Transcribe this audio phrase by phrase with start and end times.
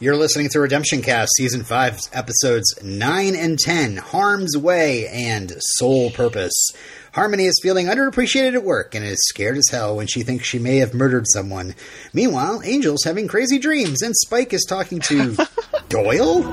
[0.00, 6.10] You're listening to Redemption Cast, Season 5, Episodes 9 and 10 Harm's Way and Soul
[6.10, 6.54] Purpose.
[7.14, 10.60] Harmony is feeling underappreciated at work and is scared as hell when she thinks she
[10.60, 11.74] may have murdered someone.
[12.12, 15.36] Meanwhile, Angel's having crazy dreams and Spike is talking to
[15.88, 16.44] Doyle?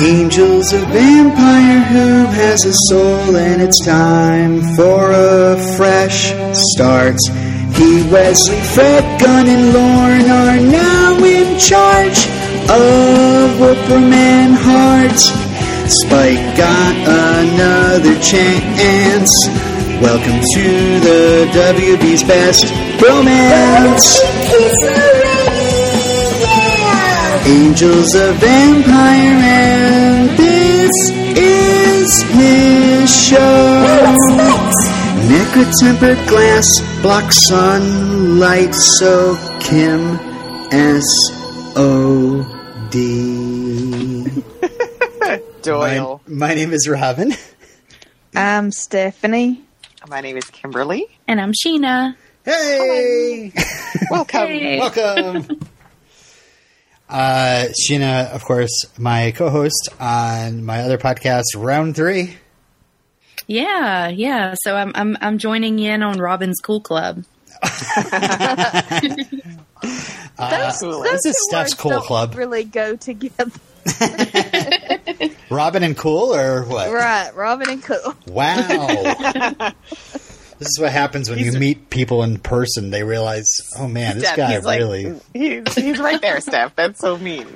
[0.00, 6.32] Angel's a vampire who has a soul, and it's time for a fresh
[6.72, 7.18] start.
[7.82, 12.28] Wesley, Fred, Gunn, and Lorne are now in charge
[12.70, 15.18] of Wolfram and Hart.
[15.90, 16.94] Spike got
[17.42, 19.32] another chance.
[20.00, 20.64] Welcome to
[21.00, 22.70] the WB's best
[23.02, 24.20] romance.
[27.48, 34.61] Angel's a vampire, and this is his show.
[35.22, 40.18] Necro-tempered glass blocks sunlight, so Kim
[40.72, 41.06] S
[41.76, 42.42] O
[42.90, 44.26] D.
[45.62, 46.20] Doyle.
[46.26, 47.32] My, my name is Robin.
[48.34, 49.62] I'm Stephanie.
[50.08, 51.06] My, name is Kimberly.
[51.28, 52.16] And I'm Sheena.
[52.44, 53.52] Hey,
[54.10, 54.48] Welcome.
[54.48, 54.78] Hey.
[54.80, 55.60] welcome.
[57.08, 62.38] Uh, Sheena, of course, my co-host on my other podcast, Round Three.
[63.46, 64.54] Yeah, yeah.
[64.62, 67.24] So I'm I'm I'm joining in on Robin's Cool Club.
[70.38, 71.02] Uh, those, cool.
[71.02, 72.34] those This is two Steph's cool club.
[72.36, 73.50] Really go together,
[75.50, 76.90] Robin and Cool, or what?
[76.92, 77.34] right?
[77.34, 78.14] Robin and Cool.
[78.28, 78.56] Wow.
[80.58, 82.90] this is what happens when you meet people in person.
[82.90, 85.20] They realize, oh man, this Steph, guy he's like- really.
[85.34, 86.74] He's, he's right there, Steph.
[86.76, 87.46] That's so mean.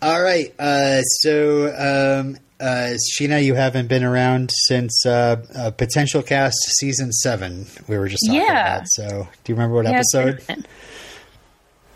[0.00, 0.54] All right.
[0.58, 7.12] Uh, so, um, uh, Sheena, you haven't been around since uh, uh, Potential Cast season
[7.12, 7.66] seven.
[7.88, 8.76] We were just talking Yeah.
[8.76, 8.86] about.
[8.90, 10.64] So, do you remember what Yeah, episode?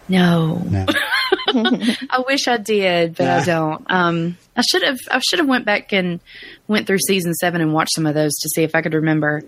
[0.09, 0.57] No.
[0.69, 0.87] No.
[1.49, 3.37] I wish I did, but Yeah.
[3.37, 3.85] I don't.
[3.91, 4.99] Um, I should have.
[5.11, 6.21] I should have went back and
[6.69, 9.43] went through season seven and watched some of those to see if I could remember.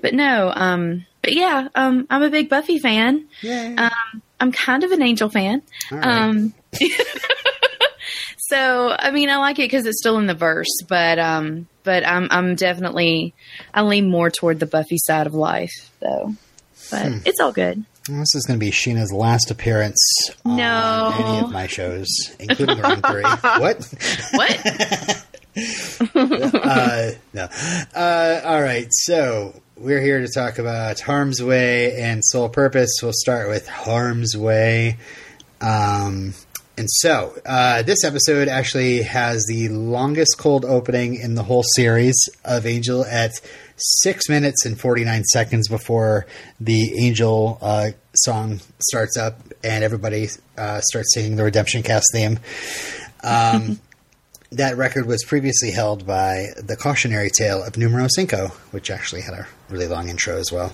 [0.00, 0.52] But no.
[0.54, 1.68] Um, but yeah.
[1.74, 3.26] Um, I'm a big Buffy fan.
[3.42, 3.74] Yay.
[3.76, 5.62] Um, I'm kind of an Angel fan.
[5.90, 6.52] All right.
[8.48, 12.06] So I mean, I like it because it's still in the verse, but um, but
[12.06, 13.34] I'm I'm definitely
[13.74, 16.34] I lean more toward the Buffy side of life, though.
[16.90, 17.18] But Hmm.
[17.26, 17.84] it's all good.
[18.08, 19.98] This is going to be Sheena's last appearance
[20.46, 21.12] on No.
[21.14, 22.08] any of my shows,
[22.40, 23.22] including Round Three.
[23.42, 23.94] what?
[24.32, 25.24] What?
[26.14, 27.48] uh, no.
[27.94, 28.86] Uh, all right.
[28.90, 32.98] So we're here to talk about Harm's Way and Soul Purpose.
[33.02, 34.96] We'll start with Harm's Way.
[35.60, 36.32] Um,
[36.78, 42.16] and so uh, this episode actually has the longest cold opening in the whole series
[42.44, 43.32] of Angel at
[43.76, 46.26] six minutes and 49 seconds before
[46.60, 52.38] the Angel uh, song starts up and everybody uh, starts singing the Redemption Cast theme.
[53.24, 53.80] Um,
[54.52, 59.34] that record was previously held by the cautionary tale of numero cinco, which actually had
[59.34, 60.72] a really long intro as well.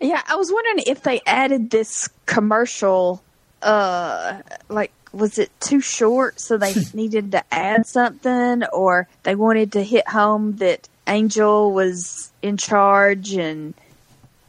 [0.00, 3.22] Yeah, I was wondering if they added this commercial.
[3.62, 9.72] Uh, like, was it too short, so they needed to add something, or they wanted
[9.72, 13.74] to hit home that Angel was in charge and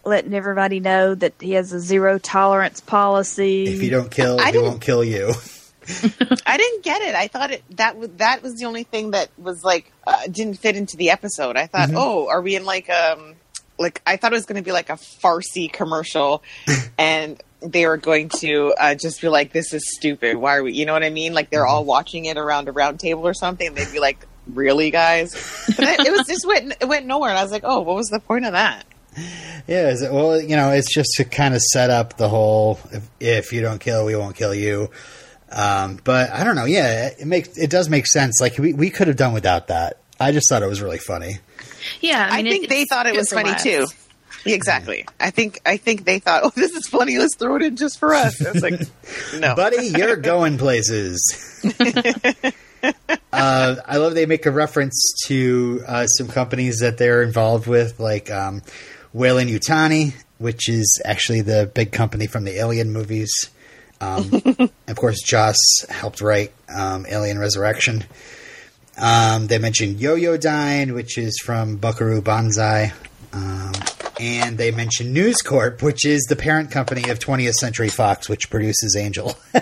[0.03, 3.65] letting everybody know that he has a zero tolerance policy.
[3.65, 5.33] If you don't kill, I he didn't- won't kill you.
[6.45, 7.15] I didn't get it.
[7.15, 10.59] I thought it that was that was the only thing that was like uh, didn't
[10.59, 11.57] fit into the episode.
[11.57, 13.33] I thought, oh, are we in like um
[13.79, 16.43] like I thought it was going to be like a Farsi commercial,
[16.99, 20.37] and they were going to uh, just be like, "This is stupid.
[20.37, 21.33] Why are we?" You know what I mean?
[21.33, 23.73] Like they're all watching it around a round table or something.
[23.73, 25.31] They'd be like, "Really, guys?"
[25.75, 27.95] But it, it was just went it went nowhere, and I was like, "Oh, what
[27.95, 28.85] was the point of that?"
[29.67, 32.79] Yeah, is it, well, you know, it's just to kind of set up the whole
[32.91, 34.89] if, if you don't kill, we won't kill you.
[35.51, 36.63] Um, but I don't know.
[36.65, 38.39] Yeah, it makes it does make sense.
[38.39, 39.97] Like we we could have done without that.
[40.19, 41.39] I just thought it was really funny.
[41.99, 43.63] Yeah, I, I, think it- they thought it good was for funny laughs.
[43.63, 43.85] too.
[44.45, 45.05] Exactly.
[45.19, 47.17] I think I think they thought, "Oh, this is funny.
[47.17, 48.79] Let's throw it in just for us." I was like,
[49.39, 51.61] "No." buddy, you're going places.
[52.83, 57.99] uh, I love they make a reference to uh, some companies that they're involved with,
[57.99, 58.61] like um,
[59.13, 63.31] Weyland-Yutani, which is actually the big company from the Alien movies.
[63.99, 64.41] Um,
[64.87, 65.57] of course, Joss
[65.87, 68.03] helped write um, Alien Resurrection.
[68.97, 72.93] Um, they mentioned Yoyodyne, which is from Buckaroo Banzai.
[74.21, 78.51] And they mentioned News Corp, which is the parent company of 20th Century Fox, which
[78.51, 79.35] produces Angel.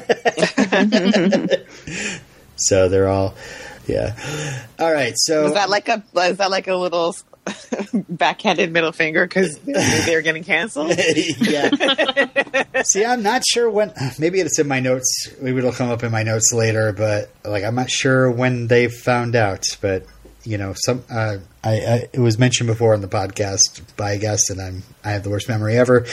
[2.58, 3.36] so they're all
[3.88, 4.16] Yeah.
[4.78, 5.14] All right.
[5.16, 7.16] So Is that like a is that like a little
[8.10, 10.92] backhanded middle finger because they're getting canceled?
[11.40, 11.70] yeah.
[12.84, 13.94] See, I'm not sure when.
[14.20, 15.30] Maybe it's in my notes.
[15.42, 16.92] Maybe it'll come up in my notes later.
[16.92, 19.64] But like, I'm not sure when they found out.
[19.82, 20.06] But
[20.44, 24.18] you know, some uh, I, I it was mentioned before on the podcast by a
[24.20, 26.06] guest, and I'm I have the worst memory ever.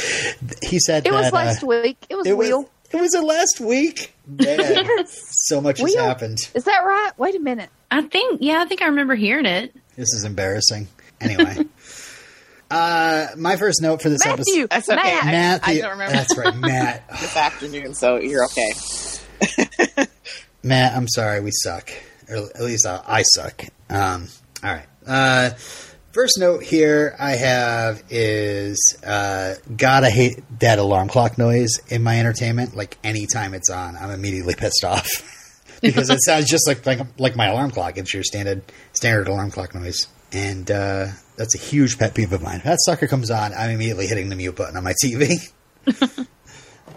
[0.62, 2.04] He said It was last uh, week.
[2.08, 2.48] It was It was.
[2.48, 2.70] Will.
[2.92, 4.14] It was a last week.
[4.28, 5.18] Man, Yes.
[5.48, 6.38] so much has happened.
[6.54, 7.10] Is that right?
[7.18, 7.68] Wait a minute.
[7.90, 9.74] I think, yeah, I think I remember hearing it.
[9.96, 10.86] This is embarrassing.
[11.20, 11.58] Anyway,
[12.70, 14.38] uh, my first note for this episode.
[14.50, 14.66] Matthew.
[14.68, 15.02] That's okay.
[15.24, 15.60] Matt.
[15.66, 16.12] I- don't remember.
[16.14, 17.08] That's right, Matt.
[17.20, 18.72] This afternoon, so you're okay.
[20.62, 21.90] Matt, I'm sorry, we suck.
[22.28, 23.64] Or at least uh, I suck.
[23.88, 24.28] Um,
[24.62, 24.86] all right.
[25.06, 25.50] Uh,
[26.16, 32.18] first note here I have is uh, I hate that alarm clock noise in my
[32.18, 32.74] entertainment.
[32.74, 35.06] Like anytime it's on, I'm immediately pissed off
[35.82, 37.98] because it sounds just like, like like my alarm clock.
[37.98, 38.62] It's your standard
[38.92, 42.56] standard alarm clock noise, and uh, that's a huge pet peeve of mine.
[42.56, 45.36] If that sucker comes on, I'm immediately hitting the mute button on my TV.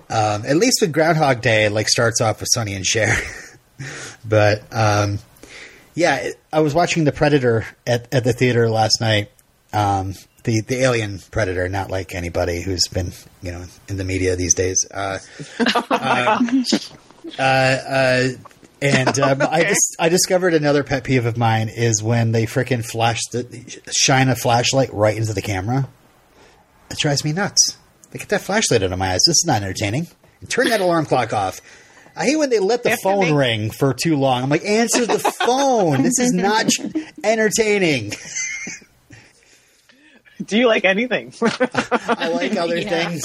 [0.09, 3.15] um, at least with Groundhog Day, it like starts off with Sonny and Cher.
[4.27, 5.19] but um,
[5.95, 9.31] yeah, I was watching the Predator at, at the theater last night.
[9.71, 13.11] Um, the the alien predator, not like anybody who's been
[13.41, 14.85] you know in the media these days.
[14.89, 15.19] Uh,
[15.89, 16.43] uh,
[17.37, 18.27] uh, uh,
[18.81, 22.85] and um, I just I discovered another pet peeve of mine is when they frickin'
[22.85, 25.89] flash the shine a flashlight right into the camera.
[26.89, 27.77] It drives me nuts.
[28.11, 29.21] They get that flashlight out of my eyes.
[29.27, 30.07] This is not entertaining.
[30.47, 31.61] Turn that alarm clock off.
[32.19, 34.43] I hate when they let the phone make- ring for too long.
[34.43, 36.03] I'm like, answer the phone.
[36.03, 36.65] this is not
[37.23, 38.11] entertaining.
[40.45, 41.33] Do you like anything?
[41.41, 43.23] I like other things.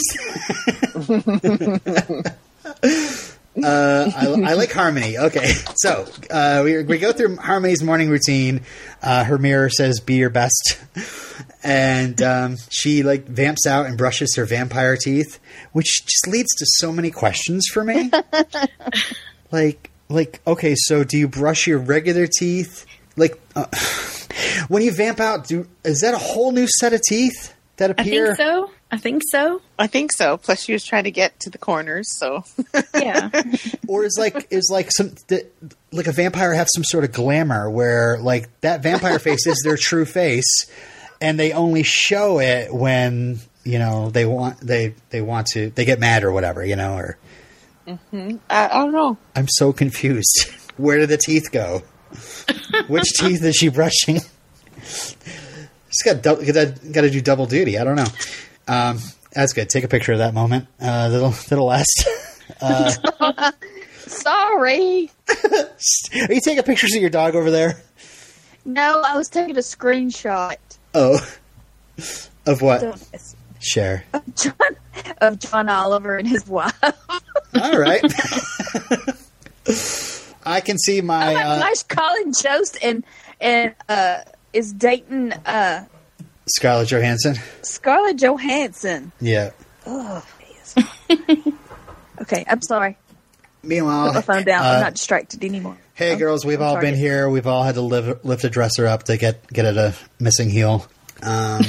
[3.63, 5.17] Uh, I, I like Harmony.
[5.17, 5.47] Okay,
[5.77, 8.63] so uh, we we go through Harmony's morning routine.
[9.03, 10.79] Uh, her mirror says "Be your best,"
[11.63, 15.39] and um, she like vamps out and brushes her vampire teeth,
[15.73, 18.11] which just leads to so many questions for me.
[19.53, 22.87] like, like, okay, so do you brush your regular teeth?
[23.17, 23.67] Like, uh,
[24.69, 28.33] when you vamp out, do is that a whole new set of teeth that appear?
[28.33, 28.71] I think so.
[28.95, 29.61] I think so.
[29.77, 30.37] I think so.
[30.37, 32.45] Plus, she was trying to get to the corners, so
[32.95, 33.29] Yeah.
[33.89, 35.17] or is like is like some
[35.91, 39.77] like a vampire have some sort of glamour where like that vampire face is their
[39.77, 40.71] true face
[41.21, 45.85] and they only show it when you know they want they they want to they
[45.85, 47.19] get mad or whatever you know or
[47.89, 48.37] mm-hmm.
[48.49, 49.19] I, I don't know.
[49.35, 51.83] i'm so confused where did the teeth go
[52.87, 54.21] which teeth is she brushing
[54.83, 58.07] she's got dou- got got to do double duty i don't know
[58.69, 58.99] um
[59.33, 62.07] that's good take a picture of that moment uh that'll that'll last
[64.07, 65.11] Sorry.
[65.49, 67.83] are you taking pictures of your dog over there
[68.65, 70.57] No, I was taking a screenshot
[70.95, 71.19] Oh,
[72.47, 72.83] of what?
[72.83, 73.03] of
[73.61, 74.05] Share.
[74.37, 74.55] John,
[75.19, 76.79] of John Oliver and his wife.
[77.55, 78.03] All right.
[80.47, 81.31] I can see my.
[81.31, 83.05] Oh my Uh, gosh, Colin Jost and
[83.41, 84.19] and uh,
[84.53, 85.87] is dating uh,
[86.47, 87.37] Scarlett Johansson.
[87.63, 89.13] Scarlett Johansson.
[89.21, 89.51] Yeah.
[89.87, 90.25] Oh,
[92.23, 92.97] okay, I'm sorry.
[93.63, 94.65] Meanwhile, Put my phone down.
[94.65, 95.77] uh, I'm not distracted anymore.
[95.95, 97.29] hey I'm- girls, we've I'm all been here.
[97.31, 100.51] We've all had to live, lift a dresser up to get get at a missing
[100.51, 100.87] heel.
[101.23, 101.63] Um,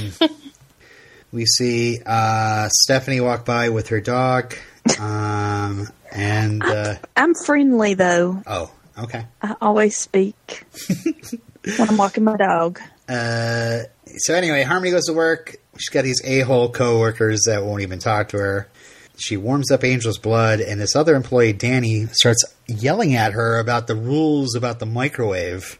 [1.31, 4.55] we see uh, Stephanie walk by with her dog,
[4.99, 8.41] um, and uh, I'm friendly though.
[8.45, 9.25] oh, okay.
[9.41, 10.65] I always speak
[11.77, 12.81] when I'm walking my dog.
[13.07, 13.83] Uh,
[14.17, 15.55] so anyway, Harmony goes to work.
[15.77, 18.67] She's got these a-hole coworkers that won't even talk to her.
[19.17, 23.87] She warms up Angel's blood, and this other employee, Danny, starts yelling at her about
[23.87, 25.77] the rules about the microwave.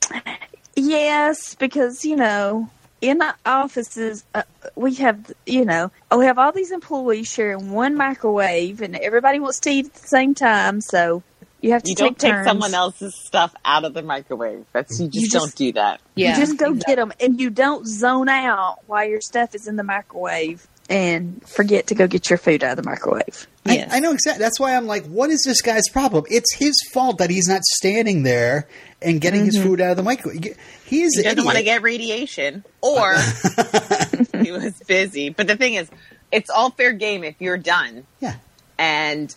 [0.75, 2.70] Yes, because you know,
[3.01, 4.44] in offices, uh,
[4.75, 9.60] we have you know, we have all these employees sharing one microwave, and everybody wants
[9.62, 10.79] to eat at the same time.
[10.82, 11.24] So
[11.65, 12.48] you have to You take don't take turns.
[12.48, 14.65] someone else's stuff out of the microwave.
[14.72, 16.00] That's you just, You just- don't do that.
[16.13, 16.38] Yeah.
[16.38, 19.75] You just go get them, and you don't zone out while your stuff is in
[19.75, 23.48] the microwave, and forget to go get your food out of the microwave.
[23.65, 23.91] Yes.
[23.91, 24.43] I, I know exactly.
[24.43, 26.25] That's why I'm like, what is this guy's problem?
[26.29, 28.67] It's his fault that he's not standing there
[29.01, 29.67] and getting his mm-hmm.
[29.67, 30.55] food out of the microwave.
[30.86, 33.15] He is He an doesn't want to get radiation, or
[34.43, 35.29] he was busy.
[35.29, 35.89] But the thing is,
[36.31, 38.36] it's all fair game if you're done Yeah.
[38.77, 39.36] and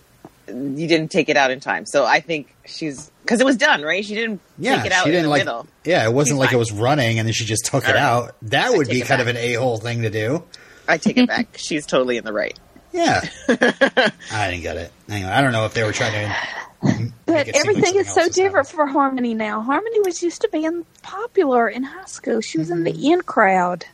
[0.48, 1.86] you didn't take it out in time.
[1.86, 4.04] So I think she's because it was done, right?
[4.04, 5.40] She didn't Yeah, take it out she didn't the like.
[5.40, 5.66] middle.
[5.84, 7.94] Yeah, it wasn't She's like it was running and then she just took it All
[7.94, 8.28] right.
[8.28, 8.36] out.
[8.42, 10.42] That would be it kind of an a-hole thing to do.
[10.88, 11.48] I take it back.
[11.56, 12.58] She's totally in the right.
[12.92, 13.20] Yeah.
[13.48, 14.92] I didn't get it.
[15.08, 18.28] Anyway, I don't know if they were trying to But it like everything is so
[18.28, 18.76] different happening.
[18.76, 19.60] for Harmony now.
[19.60, 22.40] Harmony was used to being popular in high school.
[22.40, 23.12] She was in the mm-hmm.
[23.12, 23.84] in crowd,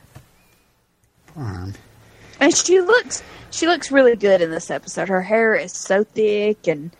[1.26, 1.74] Poor Harm.
[2.40, 5.08] And she looks she looks really good in this episode.
[5.08, 6.90] Her hair is so thick, and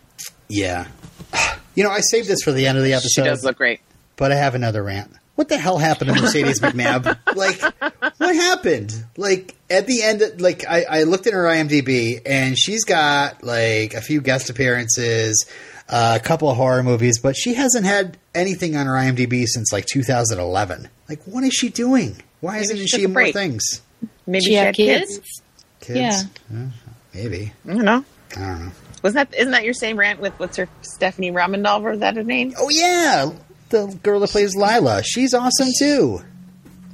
[0.49, 0.87] Yeah.
[1.75, 3.81] You know, I saved this for the end of the She episode, does look great.
[4.15, 5.11] but I have another rant.
[5.35, 7.17] What the hell happened to Mercedes McNabb?
[7.35, 7.59] Like,
[8.17, 8.95] what happened?
[9.17, 13.93] Like, at the end, like, I, I looked at her IMDb, and she's got, like,
[13.93, 15.45] a few guest appearances,
[15.89, 19.73] uh, a couple of horror movies, but she hasn't had anything on her IMDb since,
[19.73, 20.87] like, 2011.
[21.09, 22.21] Like, what is she doing?
[22.39, 23.81] Why isn't she she in more things?
[24.27, 25.17] Maybe She she, had had kids?
[25.19, 25.41] kids.
[25.81, 25.99] Kids?
[26.51, 26.57] Yeah.
[26.57, 26.67] Uh,
[27.13, 27.53] maybe.
[27.67, 28.05] I don't know.
[28.35, 28.71] I don't know.
[29.03, 31.93] Wasn't that isn't that your same rant with what's her Stephanie Romanov?
[31.93, 32.53] Is that her name?
[32.57, 33.31] Oh, yeah!
[33.69, 35.03] The girl that plays Lila.
[35.03, 36.21] She's awesome, too.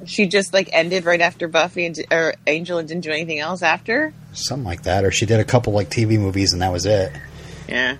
[0.04, 3.62] She just like ended right after Buffy and or Angel and didn't do anything else
[3.62, 4.12] after.
[4.32, 5.04] Something like that.
[5.04, 7.12] Or she did a couple, like, TV movies, and that was it.
[7.68, 7.96] Yeah.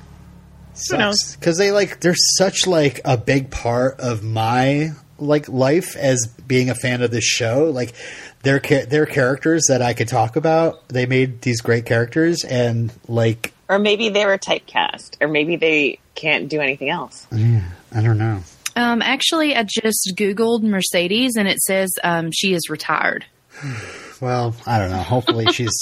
[0.91, 1.21] Who knows?
[1.21, 6.26] sucks because they like they're such like a big part of my like life as
[6.47, 7.95] being a fan of this show like
[8.43, 13.52] their their characters that I could talk about they made these great characters and like
[13.69, 17.26] Or maybe they were typecast, or maybe they can't do anything else.
[17.33, 17.62] Yeah,
[17.95, 18.43] I don't know
[18.76, 23.25] Um, actually, I just Googled Mercedes and it says um, she is retired.
[24.21, 25.73] well I don't know hopefully she's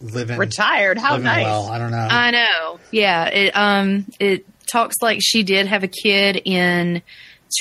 [0.00, 0.98] living Retired?
[0.98, 1.44] How living nice!
[1.44, 2.80] well I don't know I know.
[2.90, 3.26] Yeah.
[3.26, 7.02] It um it talks like she did have a kid in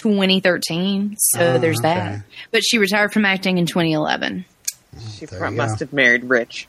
[0.01, 1.93] 2013, so Oh, there's okay.
[1.95, 2.23] that.
[2.51, 4.45] But she retired from acting in 2011.
[5.17, 6.67] she there must have married rich.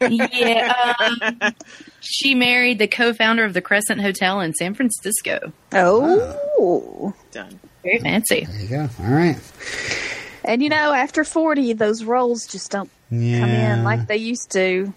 [0.00, 0.94] yeah.
[1.40, 1.54] Um,
[2.00, 5.52] she married the co-founder of the Crescent Hotel in San Francisco.
[5.72, 7.58] oh, Done.
[7.82, 8.44] Very fancy.
[8.44, 9.36] there you go all right
[10.44, 14.50] and you know, after forty, those roles just don't yeah come in like they used
[14.52, 14.92] to.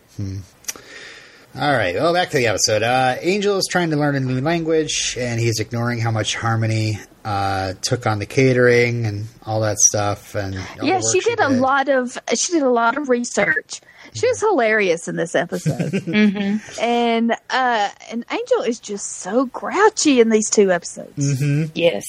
[1.53, 1.96] All right.
[1.96, 2.84] Well, back to the episode.
[2.84, 7.00] Uh, Angel is trying to learn a new language, and he's ignoring how much Harmony
[7.25, 10.35] uh, took on the catering and all that stuff.
[10.35, 13.09] And all yeah, the work she did a lot of she did a lot of
[13.09, 13.81] research.
[14.13, 20.19] She was hilarious in this episode, hmm and uh, and Angel is just so grouchy
[20.19, 21.41] in these two episodes.
[21.41, 21.71] Mm-hmm.
[21.75, 22.03] Yes.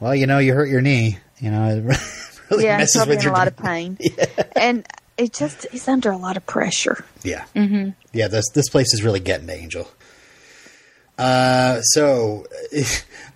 [0.00, 1.18] Well, you know, you hurt your knee.
[1.38, 1.82] You know, it
[2.50, 3.98] really yeah, he's messes probably with in a your lot of pain,
[4.56, 4.86] and
[5.18, 7.04] it just he's under a lot of pressure.
[7.22, 7.90] Yeah, Mm-hmm.
[8.14, 8.28] yeah.
[8.28, 9.90] This this place is really getting to Angel.
[11.18, 12.46] Uh, so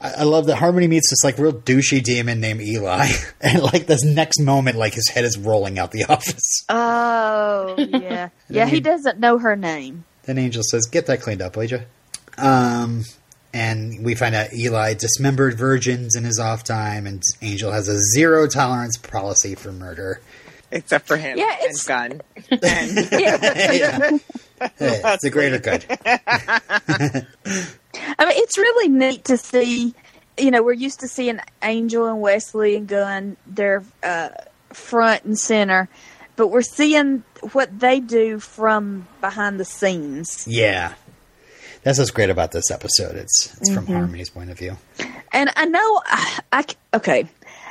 [0.00, 3.09] I I love that Harmony meets this like real douchey demon named Eli,
[3.40, 6.64] and like this next moment, like his head is rolling out the office.
[6.68, 8.66] Oh yeah, yeah.
[8.66, 10.04] He doesn't know her name.
[10.25, 11.80] Then Angel says, "Get that cleaned up, will you?"
[12.38, 13.04] Um,
[13.54, 17.99] and we find out Eli dismembered virgins in his off time, and Angel has a
[18.14, 20.21] zero tolerance policy for murder.
[20.76, 21.38] Except for him.
[21.38, 22.21] Yeah, and Gunn.
[22.50, 23.73] And Yeah.
[23.73, 23.99] Yeah.
[24.09, 24.21] Hey,
[24.80, 25.85] it's the greater good.
[28.18, 29.95] I mean, it's really neat to see.
[30.38, 34.28] You know, we're used to seeing Angel and Wesley and Gunn, they're uh,
[34.71, 35.88] front and center,
[36.37, 40.47] but we're seeing what they do from behind the scenes.
[40.47, 40.92] Yeah,
[41.83, 43.16] that's what's great about this episode.
[43.16, 43.87] It's it's Mm-hmm.
[43.87, 44.76] from Harmony's point of view.
[45.33, 47.28] And I know, I, I c- okay,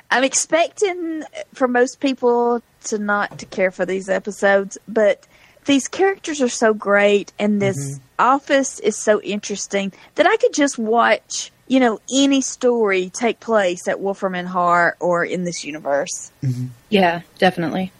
[0.10, 5.26] I'm expecting for most people to not to care for these episodes, but
[5.66, 10.78] these characters are so great, and this office is so interesting that I could just
[10.78, 16.32] watch, you know, any story take place at Wolfram and Hart or in this universe.
[16.90, 17.92] Yeah, definitely.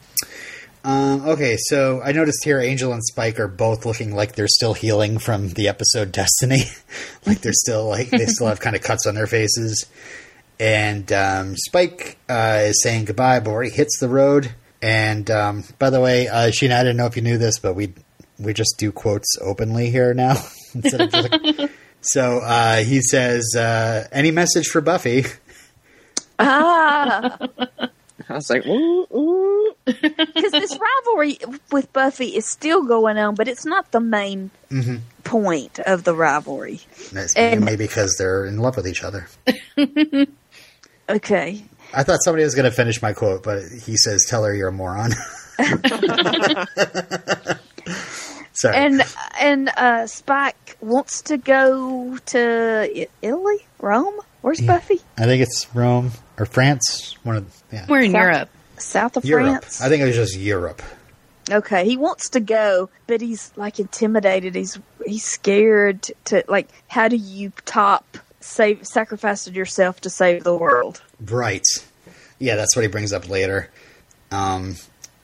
[0.84, 4.76] Um, okay, so I noticed here Angel and Spike are both looking like they're still
[4.76, 6.66] healing from the episode Destiny.
[7.26, 9.88] like they're still like they still have kind of cuts on their faces.
[10.60, 14.54] And um, Spike uh, is saying goodbye before he hits the road.
[14.86, 17.74] And um, by the way, uh, Sheena, I didn't know if you knew this, but
[17.74, 17.94] we
[18.38, 20.36] we just do quotes openly here now
[20.76, 25.26] instead of just like, so uh, he says, uh, "Any message for Buffy?"
[26.38, 27.38] Ah,
[28.30, 29.74] I was like, ooh, ooh.
[29.86, 31.38] because this rivalry
[31.72, 35.00] with Buffy is still going on, but it's not the main Mhm.
[35.24, 36.82] point of the rivalry.
[37.14, 39.28] That's And- maybe because they're in love with each other.
[41.10, 41.64] Okay.
[41.96, 44.70] I thought somebody was going to finish my quote, but he says, "Tell her you're
[44.70, 45.12] a moron."
[48.54, 48.76] Sorry.
[48.78, 49.02] and
[49.40, 54.16] and uh, Spike wants to go to Italy, Rome.
[54.42, 55.02] Where's Buffy?
[55.18, 57.18] I think it's Rome or France.
[57.24, 58.50] One of yeah, We're in South- Europe.
[58.78, 59.48] South of Europe.
[59.64, 59.82] France.
[59.82, 60.82] I think it was just Europe.
[61.52, 64.56] Okay, he wants to go, but he's like intimidated.
[64.56, 66.70] He's he's scared to like.
[66.88, 71.02] How do you top save sacrificing yourself to save the world?
[71.20, 71.66] Right.
[72.40, 73.70] Yeah, that's what he brings up later.
[74.32, 74.76] Um,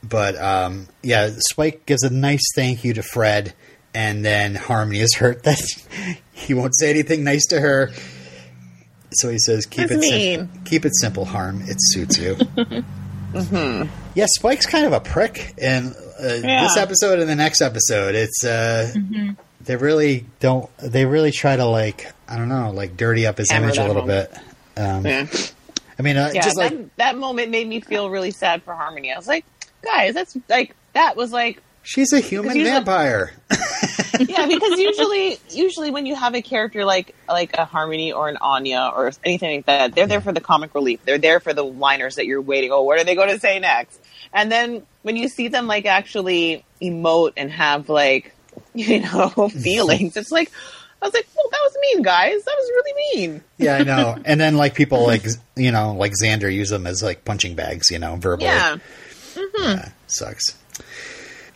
[0.04, 3.54] but um, yeah, Spike gives a nice thank you to Fred,
[3.94, 5.60] and then Harmony is hurt that
[6.32, 7.92] he won't say anything nice to her.
[9.14, 11.62] So he says, "Keep That's it sim- keep it simple, Harm.
[11.66, 12.38] It suits you."
[14.14, 18.14] Yeah, Spike's kind of a prick in uh, this episode and the next episode.
[18.14, 18.94] It's uh,
[19.62, 20.70] they really don't.
[20.80, 23.88] They really try to like I don't know, like dirty up his Hammer image a
[23.88, 24.08] little home.
[24.08, 24.34] bit.
[24.76, 25.28] Um, Yeah.
[26.02, 28.74] I mean, uh, Yeah, just that, like that moment made me feel really sad for
[28.74, 29.14] Harmony.
[29.14, 29.46] I was like,
[29.84, 33.32] guys, that's like that was like she's a human usually- vampire.
[34.20, 38.38] yeah, because usually usually when you have a character like like a Harmony or an
[38.42, 41.00] Anya or anything like that, they're there for the comic relief.
[41.06, 42.72] They're there for the liners that you're waiting.
[42.72, 44.00] Oh, what are they going to say next?
[44.34, 48.34] And then when you see them like actually emote and have like
[48.74, 50.52] you know feelings, it's like
[51.02, 52.44] I was like, well, that was mean, guys.
[52.44, 53.44] That was really mean.
[53.58, 54.18] yeah, I know.
[54.26, 57.90] And then like people like you know like Xander use them as like punching bags.
[57.90, 58.46] You know, verbally.
[58.46, 58.78] Yeah.
[59.58, 60.58] Yeah, sucks.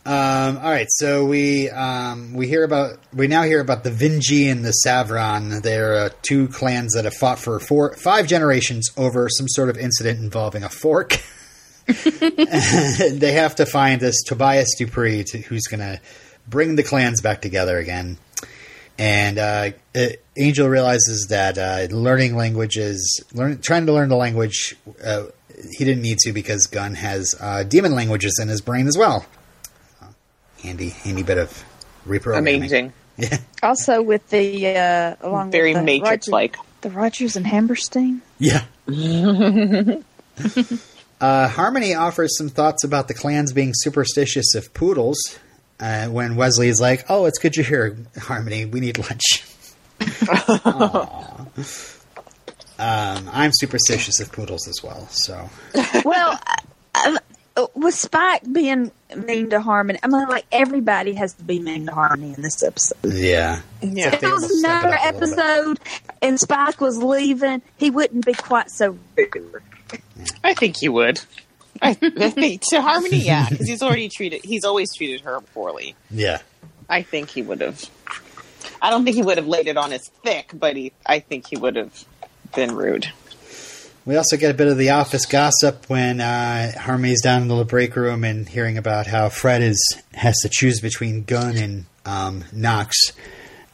[0.06, 4.50] Um, all right, so we um, we hear about we now hear about the Vinji
[4.50, 5.62] and the Sahrvin.
[5.62, 9.76] They're uh, two clans that have fought for four five generations over some sort of
[9.76, 11.20] incident involving a fork.
[11.88, 11.96] and
[13.20, 16.00] they have to find this Tobias Dupree to, who's going to
[16.46, 18.16] bring the clans back together again.
[18.98, 20.06] And uh, uh,
[20.38, 24.74] Angel realizes that uh, learning languages, learn, trying to learn the language,
[25.04, 25.24] uh,
[25.76, 29.26] he didn't need to because Gunn has uh, demon languages in his brain as well.
[30.62, 31.64] Handy, handy bit of
[32.06, 32.56] reprogramming.
[32.56, 32.92] Amazing.
[33.18, 36.54] Yeah, Also with the uh, along Very with the Matrix like.
[36.58, 38.20] Roger- the Rodgers and Hammerstein.
[38.38, 38.64] yeah.
[41.20, 45.38] uh, Harmony offers some thoughts about the clans being superstitious of poodles.
[45.78, 48.64] Uh, when Wesley is like, "Oh, it's good you're here, Harmony.
[48.64, 49.44] We need lunch."
[52.78, 55.08] Um, I'm superstitious of poodles as well.
[55.10, 55.48] So
[56.04, 56.38] well,
[56.94, 57.16] uh,
[57.56, 61.86] uh, with Spike being mean to Harmony, I mean, like everybody has to be mean
[61.86, 62.98] to Harmony in this episode.
[63.02, 64.08] yeah, Yeah.
[64.08, 65.38] If it was almost step it another up a little bit.
[65.38, 65.80] episode
[66.20, 69.62] and Spike was leaving, he wouldn't be quite so rude.
[70.44, 71.22] I think he would.
[71.82, 74.44] I, I think to Harmony, yeah, because he's already treated.
[74.44, 75.94] He's always treated her poorly.
[76.10, 76.40] yeah.
[76.88, 77.84] I think he would have.
[78.80, 80.92] I don't think he would have laid it on as thick, but he.
[81.04, 82.04] I think he would have
[82.54, 83.08] been rude.
[84.04, 87.64] We also get a bit of the office gossip when uh, Harmony's down in the
[87.64, 89.80] break room and hearing about how Fred is
[90.14, 92.96] has to choose between Gunn and um, Knox.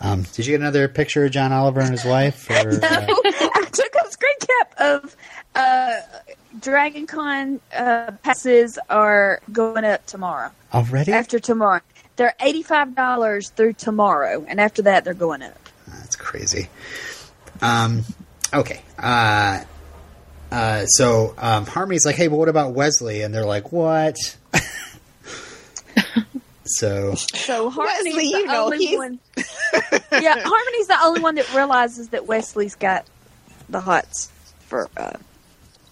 [0.01, 2.49] Um, did you get another picture of John Oliver and his wife?
[2.51, 5.17] Or, uh, I took a screen cap of
[5.55, 6.01] uh,
[6.61, 10.51] Dragon Con uh, passes are going up tomorrow.
[10.73, 11.13] already?
[11.13, 11.81] After tomorrow,
[12.17, 15.59] they're eighty five dollars through tomorrow, and after that, they're going up.
[15.89, 16.69] That's crazy.
[17.61, 18.03] Um,
[18.53, 18.83] okay.
[18.99, 19.63] Uh,
[20.51, 24.17] uh, so um, Harmony's like, "Hey, but what about Wesley?" And they're like, "What?"
[26.65, 29.19] so So Harmony's Wesley, the you know, only he's- one.
[30.13, 33.07] yeah, Harmony's the only one that realizes that Wesley's got
[33.69, 34.31] the hots
[34.67, 35.13] for uh,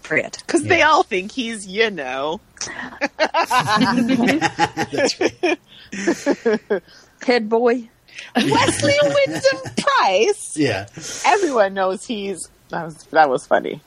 [0.01, 0.37] Fred.
[0.45, 2.39] Because they all think he's, you know,
[3.17, 5.59] that's right.
[7.25, 7.89] Head boy.
[8.35, 10.57] Wesley Wyndam-Pryce.
[10.57, 10.87] Yeah.
[11.25, 12.49] Everyone knows he's.
[12.69, 13.81] That was that was funny.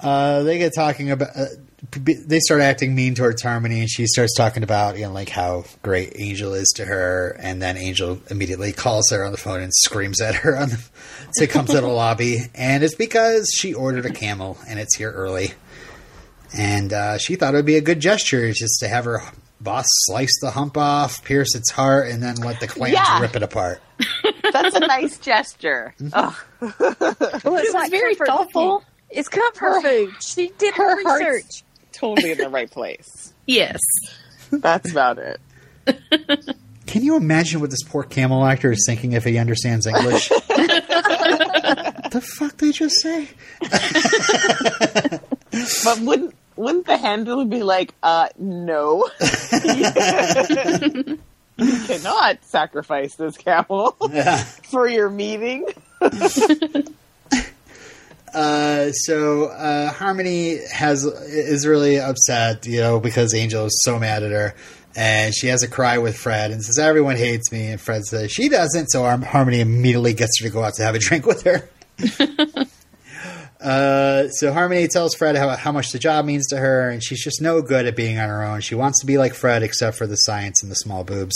[0.00, 1.36] Uh, they get talking about.
[1.36, 1.62] Uh, b-
[1.92, 5.64] they start acting mean towards Harmony, and she starts talking about you know like how
[5.82, 9.72] great Angel is to her, and then Angel immediately calls her on the phone and
[9.74, 10.88] screams at her on the,
[11.36, 15.12] to come to the lobby, and it's because she ordered a camel and it's here
[15.12, 15.52] early,
[16.56, 19.20] and uh, she thought it would be a good gesture just to have her
[19.60, 23.20] boss slice the hump off, pierce its heart, and then let the clans Yeah.
[23.20, 23.80] rip it apart.
[24.52, 25.94] That's a nice gesture.
[26.12, 26.34] Ugh.
[26.60, 28.78] Well, it's It was very comfort thoughtful.
[28.80, 28.86] food.
[29.10, 30.12] It's comfort food.
[30.22, 31.64] She did her, her heart's- research.
[31.98, 33.32] Totally in the right place.
[33.46, 33.80] Yes.
[34.50, 35.40] That's about it.
[36.86, 40.28] Can you imagine what this poor camel actor is thinking if he understands English?
[40.48, 43.28] the fuck they just say?
[45.84, 49.08] But wouldn't wouldn't the handler be like, uh, no,
[51.58, 54.36] you cannot sacrifice this camel Yeah.
[54.42, 55.66] for your meeting.
[58.34, 64.22] Uh, so uh, Harmony has is really upset, you know, because Angel is so mad
[64.22, 64.54] at her,
[64.96, 68.30] and she has a cry with Fred and says everyone hates me, and Fred says
[68.30, 68.88] she doesn't.
[68.88, 71.68] So Har- Harmony immediately gets her to go out to have a drink with her.
[73.60, 77.22] Uh, so Harmony tells Fred how, how much the job means to her, and she's
[77.22, 78.60] just no good at being on her own.
[78.60, 81.34] She wants to be like Fred, except for the science and the small boobs.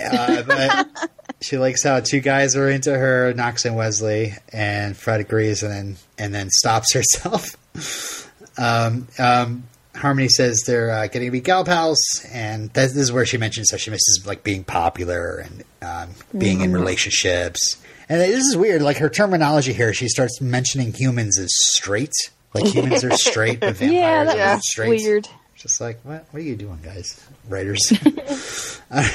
[0.00, 5.20] Uh, but she likes how two guys are into her, Knox and Wesley, and Fred
[5.20, 8.30] agrees, and then and then stops herself.
[8.58, 11.98] um, um, Harmony says they're uh, getting to be gal pals,
[12.32, 16.14] and that, this is where she mentions how she misses like being popular and um,
[16.36, 17.76] being in relationships.
[18.08, 18.82] And this is weird.
[18.82, 22.12] Like her terminology here, she starts mentioning humans as straight.
[22.54, 24.88] Like humans are straight, but vampires yeah, that are straight.
[25.02, 25.28] weird.
[25.56, 26.26] Just like what?
[26.30, 27.24] What are you doing, guys?
[27.48, 27.92] Writers.
[28.88, 29.08] Uh,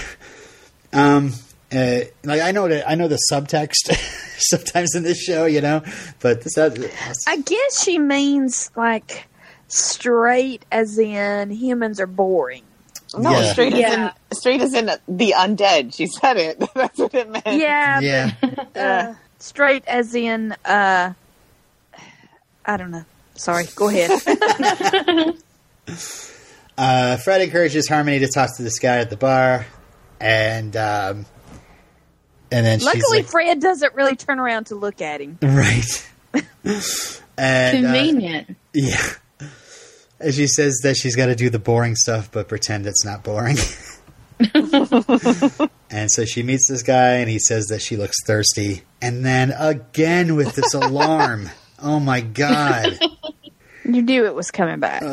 [0.92, 1.32] um.
[1.74, 3.94] Uh, like I know that I know the subtext
[4.38, 5.82] sometimes in this show, you know,
[6.20, 9.28] but this that's, I guess she means like
[9.68, 12.64] straight, as in humans are boring.
[13.18, 13.52] No, Yeah.
[13.54, 13.88] straight Yeah.
[13.88, 15.94] as in straight as in the undead.
[15.96, 16.60] She said it.
[16.76, 17.46] That's what it meant.
[17.48, 18.32] Yeah, yeah.
[18.76, 21.14] uh, straight as in uh,
[22.66, 23.06] I don't know.
[23.36, 25.36] Sorry, go ahead.
[26.78, 29.68] Uh, Fred encourages Harmony to talk to this guy at the bar,
[30.20, 31.26] and um,
[32.52, 35.38] and then she's Luckily, like, Fred doesn't really turn around to look at him.
[35.42, 36.10] right.
[36.34, 36.46] and
[37.38, 38.56] uh, Convenient.
[38.74, 39.02] yeah,
[40.20, 43.24] and she says that she's got to do the boring stuff, but pretend it's not
[43.24, 43.58] boring.
[45.92, 49.52] and so she meets this guy, and he says that she looks thirsty, and then
[49.52, 51.50] again with this alarm.
[51.82, 53.00] Oh my god!
[53.84, 55.04] You knew it was coming back.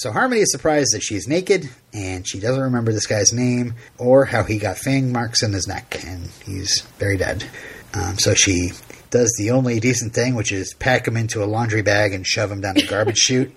[0.00, 4.24] So Harmony is surprised that she's naked, and she doesn't remember this guy's name or
[4.24, 7.44] how he got fang marks in his neck, and he's very dead.
[7.92, 8.70] Um, so she
[9.10, 12.50] does the only decent thing, which is pack him into a laundry bag and shove
[12.50, 13.52] him down a garbage chute.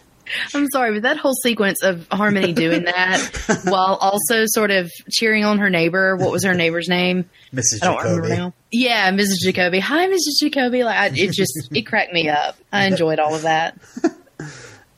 [0.53, 5.45] I'm sorry, but that whole sequence of Harmony doing that while also sort of cheering
[5.45, 6.15] on her neighbor.
[6.15, 7.29] What was her neighbor's name?
[7.53, 7.83] Mrs.
[7.83, 8.53] I don't remember now.
[8.71, 9.37] Yeah, Mrs.
[9.43, 9.79] Jacoby.
[9.79, 10.39] Hi, Mrs.
[10.41, 10.83] Jacoby.
[10.83, 12.55] Like I, it just it cracked me up.
[12.71, 13.77] I enjoyed all of that.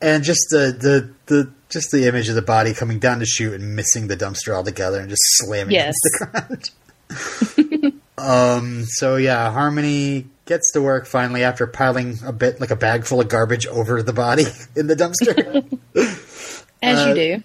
[0.02, 3.54] And just the, the, the just the image of the body coming down the chute
[3.54, 5.94] and missing the dumpster altogether and just slamming Yes.
[6.20, 6.72] against
[7.54, 7.63] the ground.
[8.24, 8.84] Um.
[8.84, 13.20] So yeah, Harmony gets to work finally after piling a bit like a bag full
[13.20, 14.44] of garbage over the body
[14.76, 15.64] in the dumpster.
[16.82, 17.42] As Uh, you do.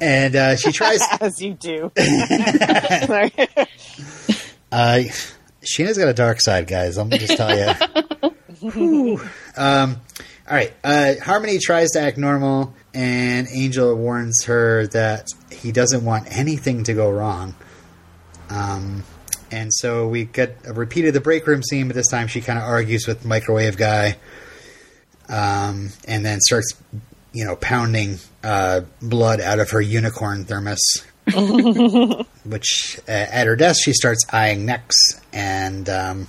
[0.00, 1.00] and uh, she tries.
[1.20, 1.92] As you do.
[1.96, 3.32] Sorry.
[4.72, 5.00] Uh,
[5.62, 6.96] Sheena's got a dark side, guys.
[6.96, 9.20] I'm gonna just tell you.
[9.56, 9.96] Um,
[10.48, 10.72] all right.
[10.82, 16.84] Uh, Harmony tries to act normal, and Angel warns her that he doesn't want anything
[16.84, 17.54] to go wrong.
[18.50, 19.04] Um,
[19.50, 22.40] and so we get a repeat of the break room scene, but this time she
[22.40, 24.16] kind of argues with microwave guy,
[25.28, 26.74] um, and then starts,
[27.32, 30.80] you know, pounding uh, blood out of her unicorn thermos
[32.44, 34.96] which uh, at her desk she starts eyeing necks
[35.32, 36.28] and um,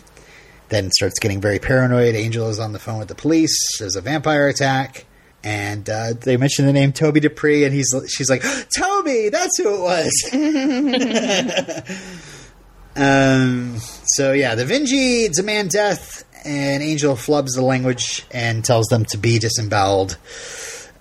[0.70, 2.16] then starts getting very paranoid.
[2.16, 3.58] Angel is on the phone with the police.
[3.80, 5.06] There's a vampire attack.
[5.44, 8.44] And uh, they mention the name Toby Dupree, and he's she's like,
[8.78, 10.12] Toby, that's who it was.
[12.96, 19.06] um, so yeah, the Vinji demand death, and Angel flubs the language and tells them
[19.06, 20.18] to be disemboweled.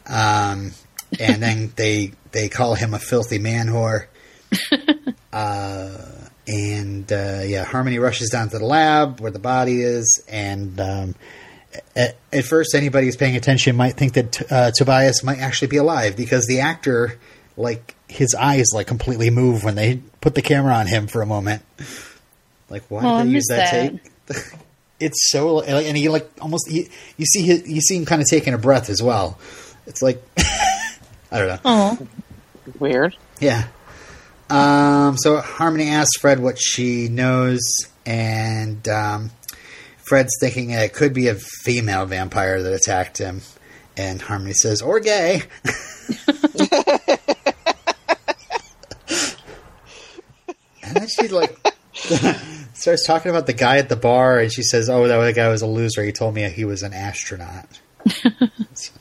[0.07, 0.73] Um,
[1.19, 4.07] and then they they call him a filthy man whore.
[5.33, 5.99] uh,
[6.47, 11.15] and uh, yeah, Harmony rushes down to the lab where the body is, and um,
[11.95, 15.77] at, at first anybody who's paying attention might think that uh, Tobias might actually be
[15.77, 17.19] alive because the actor,
[17.57, 21.27] like his eyes, like completely move when they put the camera on him for a
[21.27, 21.63] moment.
[22.69, 23.91] Like, why Oh, did they use that, that.
[23.91, 24.37] tape?
[25.01, 28.21] it's so, like, and he like almost you, you see his, you see him kind
[28.23, 29.39] of taking a breath as well.
[29.87, 30.23] It's like
[31.33, 31.59] I don't know.
[31.65, 31.99] Oh,
[32.79, 33.17] Weird.
[33.41, 33.67] Yeah.
[34.49, 37.61] Um, so Harmony asks Fred what she knows,
[38.05, 39.31] and um,
[40.11, 43.43] Fred's thinking it could be a female vampire that attacked him.
[43.97, 45.43] And Harmony says, or gay.
[50.83, 51.57] and then she like
[52.75, 55.63] starts talking about the guy at the bar, and she says, "Oh, that guy was
[55.63, 56.03] a loser.
[56.03, 57.81] He told me he was an astronaut."
[58.75, 58.93] So,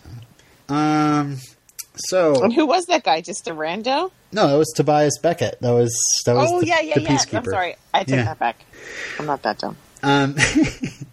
[0.74, 1.38] um.
[1.95, 3.22] So And who was that guy?
[3.22, 4.12] Just a rando?
[4.32, 5.60] no, that was Tobias Beckett.
[5.62, 5.91] That was
[6.26, 7.17] that was Oh the, yeah, yeah, the yeah.
[7.34, 7.76] I'm sorry.
[7.93, 8.24] I take Yeah.
[8.26, 8.63] that back.
[9.19, 9.76] I'm not that dumb.
[10.02, 10.36] Um,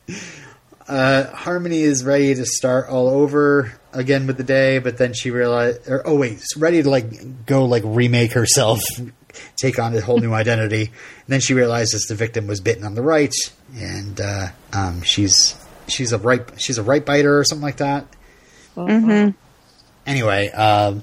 [0.89, 5.31] uh, Harmony is ready to start all over again with the day, but then she
[5.31, 8.83] realized, or, oh wait, she's ready to like go like remake herself,
[9.57, 10.85] take on a whole new identity.
[10.85, 13.35] And then she realizes the victim was bitten on the right,
[13.75, 15.57] and uh, um, she's
[15.89, 18.07] she's a right she's a right biter or something like that.
[18.75, 19.31] Hmm.
[20.07, 21.03] Anyway, um,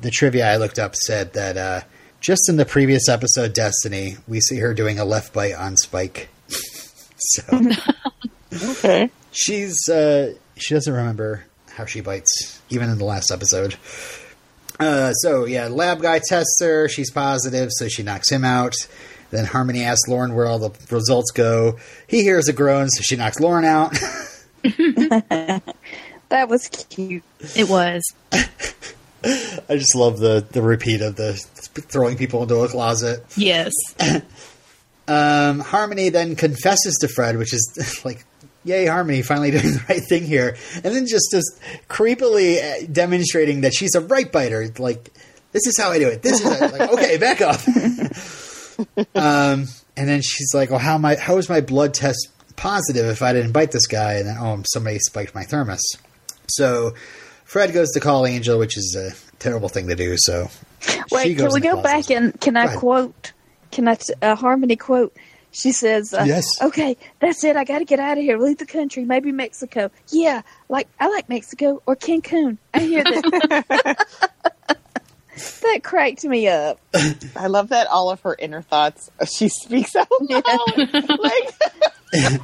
[0.00, 1.80] the trivia I looked up said that uh,
[2.20, 6.28] just in the previous episode, Destiny, we see her doing a left bite on Spike.
[7.18, 7.42] So
[8.70, 9.10] Okay.
[9.32, 13.76] she's uh, she doesn't remember how she bites, even in the last episode.
[14.80, 16.88] Uh, so yeah, lab guy tests her.
[16.88, 18.74] She's positive, so she knocks him out.
[19.30, 21.78] Then Harmony asks Lorne where all the results go.
[22.06, 23.96] He hears a groan, so she knocks Lorne out.
[26.30, 27.22] That was cute.
[27.56, 28.02] It was.
[28.32, 28.50] I
[29.70, 31.32] just love the the repeat of the
[31.88, 33.24] throwing people into a closet.
[33.34, 33.72] Yes.
[35.08, 38.24] Um, Harmony then confesses to Fred, which is like,
[38.64, 43.62] yay, Harmony finally doing the right thing here, and then just just creepily uh, demonstrating
[43.62, 44.68] that she's a right biter.
[44.78, 45.10] Like,
[45.52, 46.22] this is how I do it.
[46.22, 47.60] This is like, okay, back up.
[49.14, 49.66] um,
[49.96, 53.32] and then she's like, "Oh, how my how is my blood test positive if I
[53.32, 55.80] didn't bite this guy?" And then, oh, somebody spiked my thermos.
[56.50, 56.94] So
[57.44, 60.14] Fred goes to call Angel, which is a terrible thing to do.
[60.18, 60.50] So
[61.10, 62.78] Wait, can we go back and can I ahead.
[62.78, 63.32] quote?
[63.70, 65.14] Can I t- uh, Harmony quote?
[65.50, 66.44] She says, uh, Yes.
[66.60, 67.56] Okay, that's it.
[67.56, 68.38] I got to get out of here.
[68.38, 69.04] Leave the country.
[69.04, 69.90] Maybe Mexico.
[70.10, 72.58] Yeah, like I like Mexico or Cancun.
[72.74, 74.06] I hear that.
[75.62, 76.80] that cracked me up.
[77.36, 80.42] I love that all of her inner thoughts uh, she speaks out loud.
[81.18, 81.50] like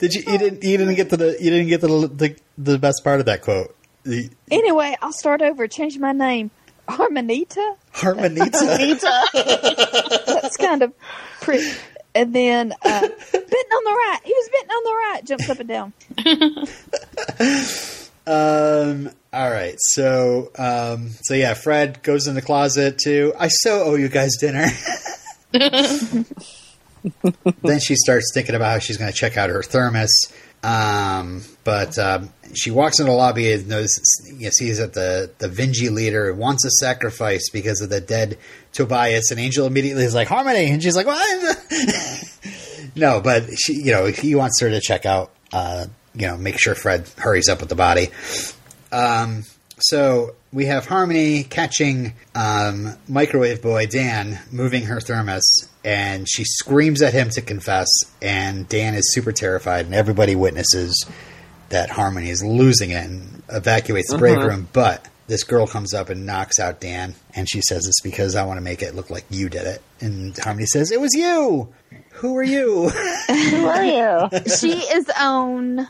[0.00, 0.22] Did you?
[0.30, 0.62] You didn't.
[0.62, 1.36] You didn't get to the.
[1.40, 3.74] You didn't get to the the, the best part of that quote.
[4.02, 5.66] The Anyway, I'll start over.
[5.68, 6.50] Change my name.
[6.88, 7.76] Harmonita.
[7.94, 8.74] Harmonita.
[8.76, 9.22] Anita.
[10.42, 10.92] That's kind of
[11.40, 11.70] pretty.
[12.14, 14.20] And then uh, bitten on the right.
[14.24, 15.24] He was bitten on the right.
[15.24, 15.92] Jumps up and down.
[18.26, 19.10] um.
[19.32, 19.76] All right.
[19.78, 20.50] So.
[20.56, 21.10] Um.
[21.22, 21.54] So yeah.
[21.54, 23.34] Fred goes in the closet too.
[23.38, 24.68] I so owe you guys dinner.
[27.62, 30.10] then she starts thinking about how she's going to check out her thermos.
[30.66, 33.88] Um, but um, she walks in the lobby and knows,
[34.26, 38.36] you know, sees that the the Vinji leader wants a sacrifice because of the dead
[38.72, 41.56] Tobias, and Angel immediately is like Harmony, and she's like, "What?"
[42.96, 46.58] no, but she, you know, he wants her to check out, uh, you know, make
[46.58, 48.08] sure Fred hurries up with the body.
[48.90, 49.44] Um,
[49.78, 55.42] so we have Harmony catching um, Microwave Boy Dan moving her thermos,
[55.84, 57.86] and she screams at him to confess.
[58.22, 61.06] And Dan is super terrified, and everybody witnesses
[61.68, 64.68] that Harmony is losing it and evacuates the break room.
[64.72, 68.44] But this girl comes up and knocks out Dan, and she says it's because I
[68.44, 69.82] want to make it look like you did it.
[70.00, 71.68] And Harmony says, "It was you.
[72.12, 72.88] Who are you?"
[73.28, 74.28] Who are you?
[74.58, 75.88] She is on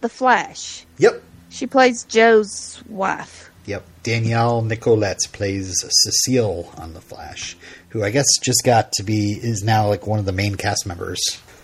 [0.00, 0.86] The Flash.
[0.98, 1.22] yep.
[1.50, 3.50] She plays Joe's wife.
[3.66, 3.84] Yep.
[4.02, 7.56] Danielle Nicolette plays Cecile on The Flash,
[7.90, 10.86] who I guess just got to be, is now like one of the main cast
[10.86, 11.20] members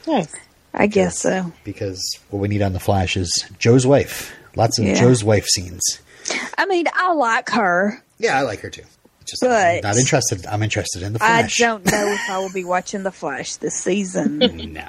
[0.06, 0.28] Nice.
[0.74, 1.52] I guess so.
[1.64, 4.32] because what we need on The Flash is Joe's wife.
[4.56, 4.94] Lots of Yeah.
[4.94, 5.82] Joe's wife scenes.
[6.58, 8.02] I mean, I like her.
[8.18, 8.82] Yeah, I like her too.
[9.24, 10.46] Just But- not interested.
[10.46, 11.60] I'm interested in The Flash.
[11.60, 14.38] I don't know if I will be watching The Flash this season.
[14.72, 14.86] No.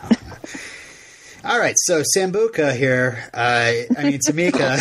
[1.48, 4.76] All right, so Sambuca here, uh, I mean, Tamika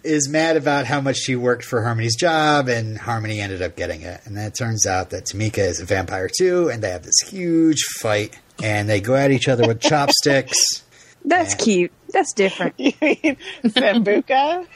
[0.04, 4.02] is mad about how much she worked for Harmony's job, and Harmony ended up getting
[4.02, 4.20] it.
[4.26, 7.18] And then it turns out that Tamika is a vampire too, and they have this
[7.26, 10.84] huge fight, and they go at each other with chopsticks.
[11.24, 11.90] That's cute.
[12.10, 12.74] That's different.
[12.78, 14.68] You mean Sambuca?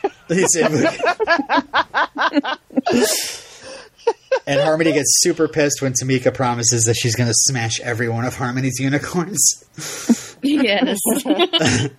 [4.46, 8.25] And Harmony gets super pissed when Tamika promises that she's going to smash every one
[8.25, 9.64] of Harmony's unicorns.
[10.42, 10.99] Yes.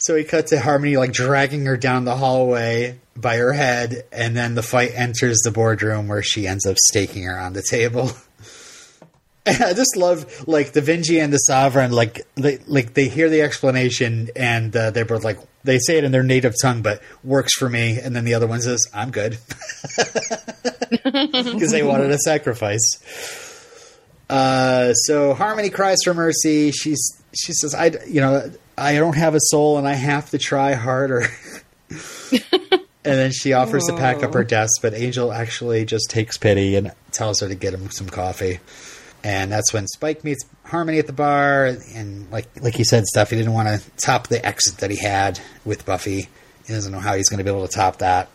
[0.00, 4.36] So we cut to Harmony like dragging her down the hallway by her head, and
[4.36, 8.12] then the fight enters the boardroom where she ends up staking her on the table.
[9.46, 13.42] I just love like the Vinji and the Sahrvin, like they, like they hear the
[13.42, 17.54] explanation and uh, they're both like they say it in their native tongue, but works
[17.54, 17.98] for me.
[17.98, 19.38] And then the other one says, "I'm good,"
[21.04, 22.84] because they wanted a sacrifice.
[24.30, 26.70] Uh, so Harmony cries for mercy.
[26.70, 30.38] She's she says, "I you know I don't have a soul and I have to
[30.38, 31.26] try harder."
[31.90, 32.40] and
[33.04, 36.92] then she offers to pack up her desk, but Angel actually just takes pity and
[37.10, 38.60] tells her to get him some coffee.
[39.24, 43.30] And that's when Spike meets Harmony at the bar, and like like he said, stuff
[43.30, 46.28] he didn't want to top the exit that he had with Buffy.
[46.66, 48.28] He doesn't know how he's going to be able to top that.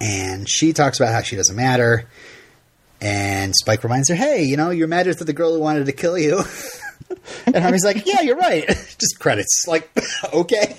[0.00, 2.08] And she talks about how she doesn't matter.
[3.00, 5.92] And Spike reminds her, "Hey, you know, you're mad at the girl who wanted to
[5.92, 6.42] kill you."
[7.46, 8.66] and Harmony's like, "Yeah, you're right."
[8.98, 9.64] Just credits.
[9.68, 9.88] Like,
[10.34, 10.76] okay.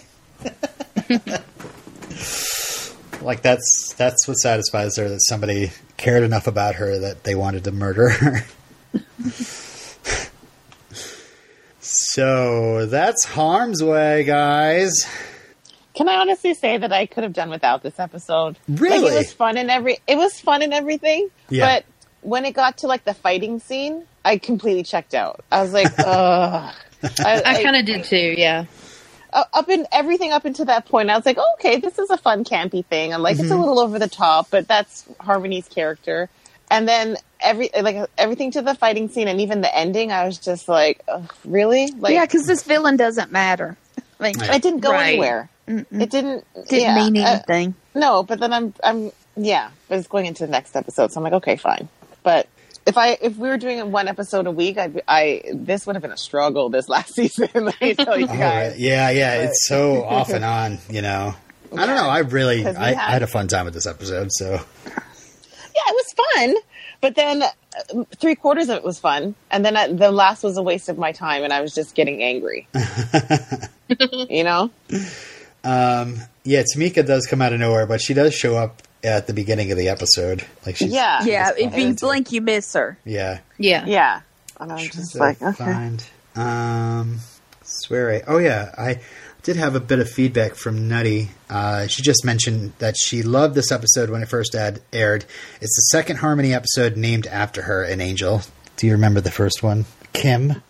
[3.22, 7.64] like that's that's what satisfies her that somebody cared enough about her that they wanted
[7.64, 8.46] to murder her.
[11.80, 14.94] So that's harm's way, guys.
[15.96, 18.58] Can I honestly say that I could have done without this episode?
[18.68, 19.14] Like Really?
[19.14, 21.30] it was fun and every it was fun and everything.
[21.50, 21.66] Yeah.
[21.78, 21.86] But
[22.22, 25.44] when it got to like the fighting scene, I completely checked out.
[25.52, 26.74] I was like, ugh.
[27.26, 28.36] I, I kind of did too.
[28.38, 28.66] Yeah.
[29.34, 32.18] uh, up in everything up until that point, I was like, okay, this is a
[32.18, 33.14] fun campy thing.
[33.14, 36.30] I'm like, it's a little over the top, but that's Harmony's character.
[36.70, 40.38] and then every like everything to the fighting scene and even the ending, I was
[40.38, 41.92] just like, Ugh, really?
[41.98, 43.78] Like, yeah, because this villain doesn't matter.
[44.20, 44.56] I mean, Yeah.
[44.56, 45.10] it didn't go Right.
[45.10, 45.50] anywhere.
[45.68, 47.76] It didn't didn't yeah, mean uh, anything.
[47.94, 51.24] no, but then I'm I'm yeah, but it's going into the next episode, so I'm
[51.24, 51.88] like, okay, fine.
[52.24, 52.48] But
[52.88, 56.02] if I if we were doing one episode a week, I I this would have
[56.02, 57.50] been a struggle this last season.
[57.54, 58.80] Let me tell you Oh, guys.
[58.80, 59.44] yeah, yeah.
[59.44, 61.36] It's so off and on, you know.
[61.72, 62.10] I don't know.
[62.10, 64.30] I really, Because we I, I had- had a fun time with this episode.
[64.32, 64.60] So Yeah,
[65.88, 66.56] it was fun,
[67.02, 70.58] but then uh, three quarters of it was fun, and then uh, the last was
[70.58, 72.68] a waste of my time, and I was just getting angry.
[74.30, 74.70] you know?
[75.64, 79.34] Um, yeah, Tamika does come out of nowhere, but she does show up at the
[79.34, 80.46] beginning of the episode.
[80.66, 82.98] Like she's Yeah, Yeah, if you blink, you miss her.
[83.06, 83.40] yeah.
[83.58, 83.86] Yeah.
[83.86, 84.22] yeah.
[84.60, 85.64] And I'm Trying just like, okay.
[85.66, 86.04] find.
[86.36, 87.20] Um,
[87.64, 88.24] swear I.
[88.28, 89.00] Oh yeah, I
[89.44, 91.30] did have a bit of feedback from Nutty.
[91.50, 95.26] Uh, she just mentioned that she loved this episode when it first ad- aired.
[95.62, 98.42] It's the second Harmony episode named after her, an angel.
[98.78, 100.62] Do you remember the first one, Kim?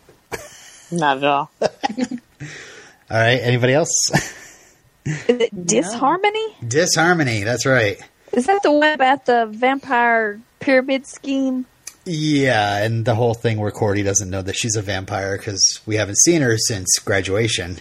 [0.91, 1.51] Not at all.
[1.61, 1.67] All
[3.09, 3.39] right.
[3.41, 3.89] Anybody else?
[5.05, 6.55] Is it disharmony?
[6.67, 7.43] Disharmony.
[7.43, 7.99] That's right.
[8.33, 11.65] Is that the one about the vampire pyramid scheme?
[12.05, 15.95] Yeah, and the whole thing where Cordy doesn't know that she's a vampire because we
[15.95, 17.77] haven't seen her since graduation,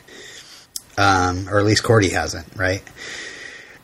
[0.98, 2.82] um, or at least Cordy hasn't, right?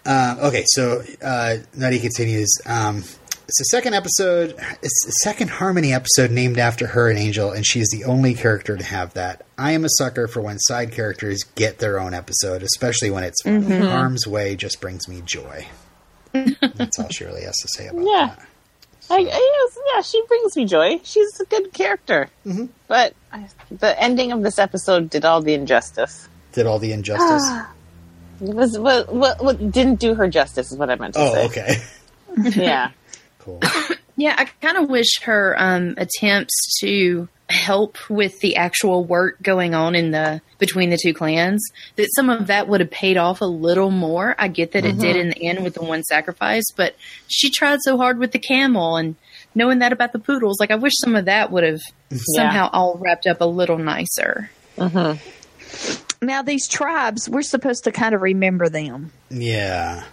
[0.07, 2.53] Um, okay, so uh, Nutty continues.
[2.67, 2.99] Um,
[3.47, 4.51] it's the second episode.
[4.83, 8.77] It's the second Harmony episode named after her and Angel, and she's the only character
[8.77, 9.45] to have that.
[9.59, 13.43] I am a sucker for when side characters get their own episode, especially when it's
[13.43, 13.63] fun.
[13.63, 15.67] Harm's Way just brings me joy.
[16.33, 18.35] That's all she really has to say about Yeah.
[18.37, 18.47] that.
[19.11, 19.63] I, I,
[19.95, 20.99] yeah, she brings me joy.
[21.05, 22.29] She's a good character.
[22.47, 22.67] Mm-hmm.
[22.89, 26.27] But I, the ending of this episode did all the injustice.
[26.55, 27.43] Did all the injustice.
[27.45, 27.71] Ah.
[28.41, 31.33] It was what, what, what didn't do her justice is what I meant to Oh,
[31.35, 31.47] say.
[31.47, 31.77] okay.
[32.63, 32.91] Yeah.
[33.39, 33.61] Cool.
[34.17, 39.75] Yeah, I kind of wish her um, attempts to help with the actual work going
[39.75, 41.63] on in the between the two clans
[41.97, 44.37] that some of that would have paid off a little more.
[44.39, 45.19] I get that it did mm-hmm.
[45.19, 46.95] in the end with the one sacrifice, but
[47.27, 49.17] she tried so hard with the camel and
[49.55, 51.81] knowing that about the poodles, like I wish some of that would have
[52.37, 54.49] somehow all wrapped up a little nicer.
[54.79, 55.19] Mm-hmm.
[56.27, 59.13] Now these tribes, we're supposed to kind of remember them.
[59.31, 60.05] Yeah.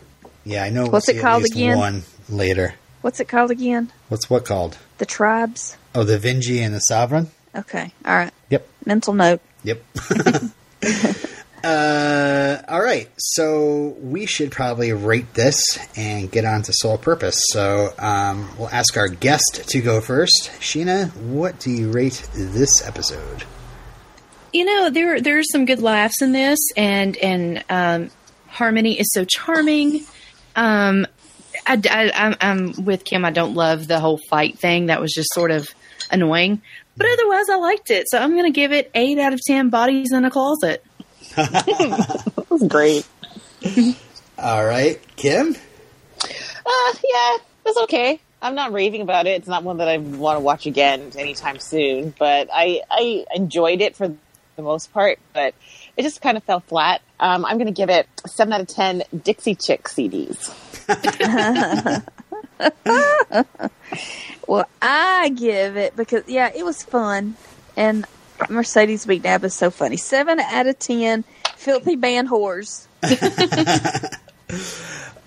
[0.44, 0.84] Yeah, I know.
[0.84, 1.78] we'll What's it called again?
[1.78, 2.76] One later.
[3.02, 3.92] What's it called again?
[4.10, 4.78] What's what called?
[4.98, 5.78] The tribes.
[5.96, 7.28] Oh, the Vinji and the Sahrvin.
[7.56, 8.32] Okay, all right.
[8.50, 8.68] Yep.
[8.86, 9.42] Mental note.
[9.64, 9.84] Yep.
[11.64, 13.10] uh, all right.
[13.18, 17.40] So we should probably rate this and get on to Soul Purpose.
[17.50, 20.52] So um, we'll ask our guest to go first.
[20.60, 23.44] Sheena, what do you rate this episode?
[24.54, 28.10] You know, there there's some good laughs in this, and and um,
[28.48, 30.06] Harmony is so charming.
[30.56, 31.08] Um,
[31.66, 33.24] I, I, I'm, I'm with Kim.
[33.24, 34.88] I don't love the whole fight thing.
[34.88, 35.70] That was just sort of
[36.10, 36.62] annoying.
[36.98, 38.10] But otherwise, I liked it.
[38.10, 40.84] So I'm going to give it eight out of ten bodies in a closet.
[41.38, 43.08] It was great.
[44.38, 45.56] All right, Kim.
[46.24, 48.20] Uh, yeah, it's okay.
[48.42, 49.32] I'm not raving about it.
[49.38, 52.14] It's not one that I want to watch again anytime soon.
[52.18, 54.14] But I, I enjoyed it for
[54.62, 55.20] the most part.
[55.34, 55.54] But
[55.98, 57.02] it just kind of fell flat.
[57.20, 60.54] Um, I'm going to give it seven out of ten Dixie Chick CDs.
[64.48, 67.36] Well, I give it because yeah, it was fun,
[67.78, 68.06] and
[68.50, 69.96] Mercedes McNab is so funny.
[69.96, 71.24] Seven out of ten.
[71.56, 72.88] Filthy band whores.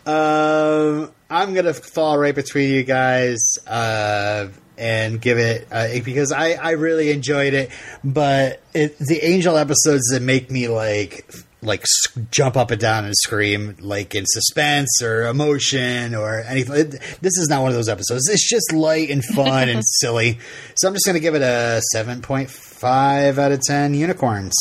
[0.06, 6.52] Um, I'm gonna fall right between you guys uh, and give it uh, because I,
[6.54, 7.70] I really enjoyed it,
[8.02, 11.30] but it, the Angel episodes that make me like
[11.62, 11.82] like
[12.30, 16.74] jump up and down and scream like in suspense or emotion or anything.
[16.74, 16.90] It-
[17.22, 18.28] this is not one of those episodes.
[18.28, 20.38] It's just light and fun and silly.
[20.74, 24.54] So I'm just gonna give it a seven point five out of ten unicorns.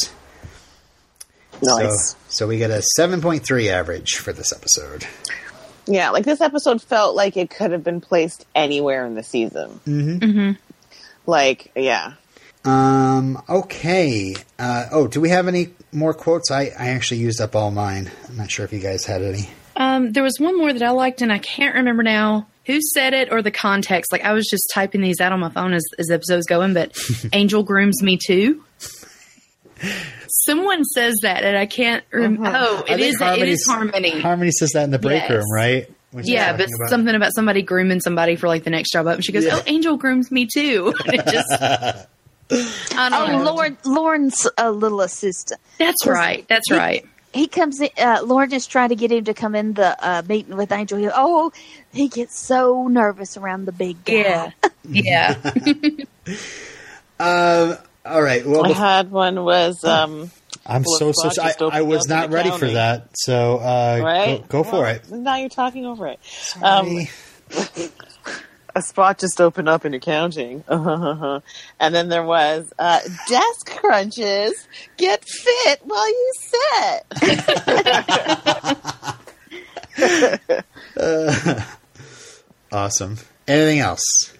[1.61, 2.11] Nice.
[2.11, 5.05] So, so we get a 7.3 average for this episode.
[5.85, 9.79] Yeah, like this episode felt like it could have been placed anywhere in the season.
[9.85, 10.51] Mm-hmm.
[11.25, 12.13] Like, yeah.
[12.65, 14.35] Um, okay.
[14.57, 16.51] Uh, oh, do we have any more quotes?
[16.51, 18.11] I, I actually used up all mine.
[18.29, 19.49] I'm not sure if you guys had any.
[19.75, 23.13] Um, there was one more that I liked, and I can't remember now who said
[23.13, 24.11] it or the context.
[24.11, 26.73] Like I was just typing these out on my phone as, as the episode's going,
[26.73, 26.97] but
[27.33, 28.63] Angel grooms me too.
[30.27, 32.03] Someone says that, and I can't.
[32.11, 33.67] Rem- Oh, I it think is.
[33.67, 34.19] It harmony.
[34.21, 35.31] Harmony says that in the break Yes.
[35.31, 35.89] room, right?
[36.11, 39.15] When yeah, but about- something about somebody grooming somebody for like the next job up,
[39.15, 39.55] and she goes, Yeah.
[39.59, 43.43] "Oh, Angel grooms me too." And just, I don't Oh, know.
[43.51, 45.59] Lorne, Lorne's a little assistant.
[45.79, 46.47] That's right.
[46.47, 47.05] That's right.
[47.33, 47.89] He comes in.
[47.97, 50.99] Uh, Lorne is trying to get him to come in the uh, meeting with Angel.
[50.99, 51.51] He, oh,
[51.91, 54.13] he gets so nervous around the big guy.
[54.13, 54.51] Yeah.
[54.85, 55.35] Yeah.
[57.19, 58.45] Um, all right.
[58.45, 60.31] Well, I bef- had one was um
[60.65, 61.29] I'm so so.
[61.41, 63.09] I, I was not and ready for that.
[63.15, 64.41] So uh, right.
[64.49, 65.09] go, go for it.
[65.11, 66.19] Now you're talking over it.
[66.61, 67.07] Um,
[68.75, 70.63] a spot just opened up in accounting.
[70.67, 71.41] and
[71.79, 74.67] then there was uh, desk crunches.
[74.97, 77.05] Get fit while you sit.
[82.71, 83.17] awesome.
[83.47, 84.33] Anything else?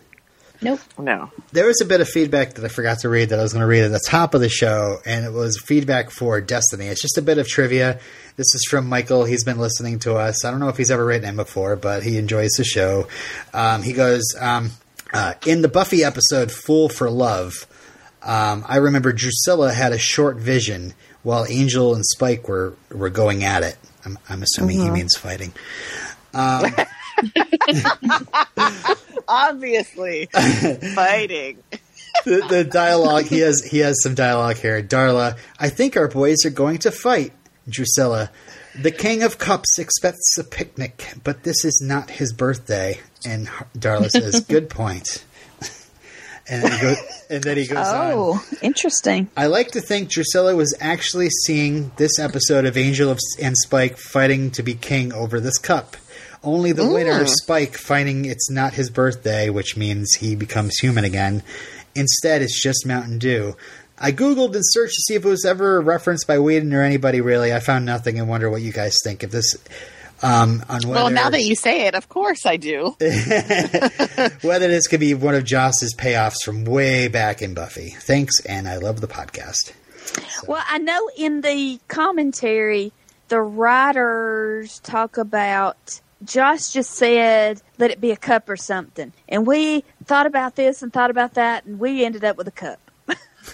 [0.63, 0.79] Nope.
[0.97, 1.31] No.
[1.51, 3.61] There was a bit of feedback that I forgot to read that I was going
[3.61, 6.87] to read at the top of the show, and it was feedback for Destiny.
[6.87, 7.99] It's just a bit of trivia.
[8.35, 9.25] This is from Michael.
[9.25, 10.43] He's been listening to us.
[10.45, 13.07] I don't know if he's ever written in before, but he enjoys the show.
[13.53, 14.71] Um, he goes, um,
[15.13, 17.67] uh, in the Buffy episode Fool for Love,
[18.23, 20.93] um, I remember Drusilla had a short vision
[21.23, 23.77] while Angel and Spike were, were going at it.
[24.05, 25.53] I'm, I'm assuming he means fighting.
[29.27, 30.27] Obviously,
[30.95, 31.63] fighting.
[32.25, 34.81] the, the dialogue he has he has some dialogue here.
[34.83, 37.33] Darla, I think our boys are going to fight.
[37.69, 38.29] Drusilla,
[38.79, 42.99] the King of Cups expects a picnic, but this is not his birthday.
[43.25, 43.47] And
[43.77, 45.23] Darla says, "Good point."
[46.45, 46.97] And then he goes,
[47.29, 48.11] and then he goes on.
[48.13, 49.29] Oh, interesting.
[49.37, 53.97] I like to think Drusilla was actually seeing this episode of Angel of, and Spike
[53.97, 55.95] fighting to be king over this cup.
[56.43, 61.41] Only the winner, Spike, finding it's not his birthday, which means he becomes human again.
[61.95, 63.55] Instead, it's just Mountain Dew.
[63.97, 67.21] I googled and searched to see if it was ever referenced by Whedon or anybody
[67.21, 67.53] really.
[67.53, 69.23] I found nothing and wonder what you guys think.
[69.23, 69.55] If this,
[70.21, 72.95] um, on Well, now that you say it, of course I do.
[74.41, 77.91] whether this could be one of Joss's payoffs from way back in Buffy.
[77.91, 79.71] Thanks, and I love the podcast.
[80.47, 82.91] Well, I know in the commentary,
[83.29, 89.13] the writers talk about Joss just said, let it be a cup or something.
[89.27, 92.51] And we thought about this and thought about that, and we ended up with a
[92.51, 92.79] cup.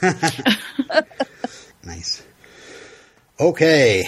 [1.84, 2.22] Nice.
[3.40, 4.04] Okay.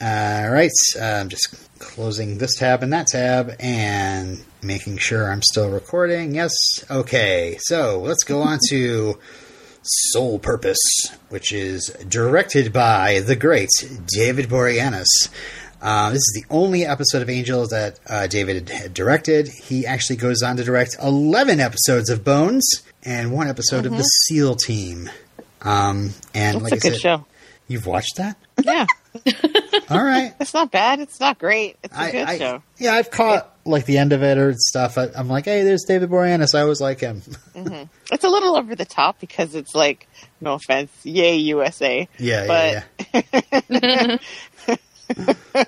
[0.00, 0.70] All right.
[0.98, 6.34] Uh, I'm just closing this tab and that tab and making sure I'm still recording.
[6.34, 6.54] Yes.
[6.90, 7.58] Okay.
[7.60, 9.18] So let's go on to
[9.82, 10.78] Soul Purpose,
[11.28, 13.68] which is directed by the great
[14.06, 15.06] David Boreanaz.
[15.86, 19.46] Uh, this is the only episode of Angels that uh, David had directed.
[19.46, 22.66] He actually goes on to direct 11 episodes of Bones
[23.04, 25.08] and one episode of The SEAL Team.
[25.62, 27.26] Um, and It's like a I good said, show.
[27.68, 28.36] You've watched that?
[28.64, 28.86] Yeah,
[29.90, 30.34] All right.
[30.40, 30.98] it's not bad.
[31.00, 31.76] It's not great.
[31.84, 32.62] It's a I, good I- show.
[32.78, 34.96] yeah, I've caught like the end of it or stuff.
[34.98, 36.54] I, I'm like, hey, there's David Boreanaz.
[36.56, 37.22] I always like him.
[38.12, 40.06] It's a little over the top because it's like,
[40.40, 42.08] no offense, yay USA.
[42.18, 43.22] yeah, But- yeah,
[43.68, 44.16] yeah.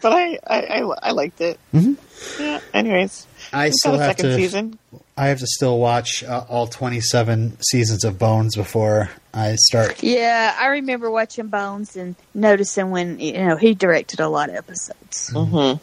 [0.00, 1.58] But I, I, I, I liked it.
[1.74, 2.42] Mm-hmm.
[2.42, 2.60] Yeah.
[2.72, 4.36] Anyways, I we've still got a have second to.
[4.36, 4.78] season.
[5.16, 10.00] I have to still watch uh, all 27 seasons of Bones before I start.
[10.02, 14.54] Yeah, I remember watching Bones and noticing when, you know, he directed a lot of
[14.54, 15.30] episodes.
[15.34, 15.56] Mm-hmm.
[15.56, 15.78] Um,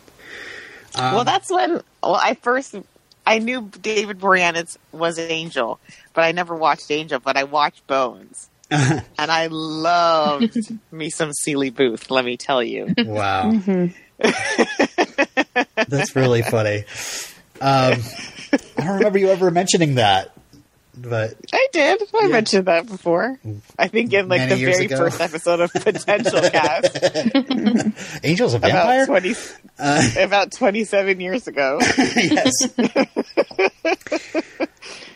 [0.96, 1.82] well, that's when.
[2.02, 2.74] Well, I first
[3.28, 5.80] I knew David Boreanaz was an Angel,
[6.14, 7.20] but I never watched Angel.
[7.20, 10.58] But I watched Bones, and I loved
[10.92, 12.10] me some Seeley Booth.
[12.10, 12.94] Let me tell you.
[12.98, 13.52] wow,
[15.88, 16.86] that's really funny.
[17.62, 18.02] Um,
[18.52, 20.35] I don't remember you ever mentioning that,
[20.98, 22.02] but I did.
[22.02, 22.28] I Yeah.
[22.28, 23.40] mentioned that before.
[23.78, 24.98] I think in like Many the very ago.
[24.98, 26.98] first episode of Potential Cast
[28.26, 29.06] Angel's a about vampire.
[29.06, 29.36] twenty
[30.22, 31.80] about twenty seven years ago.
[31.98, 32.54] yes.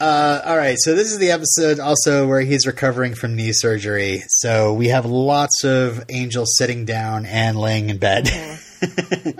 [0.01, 4.23] Uh, all right, so this is the episode also where he's recovering from knee surgery.
[4.29, 8.29] So we have lots of Angel sitting down and laying in bed.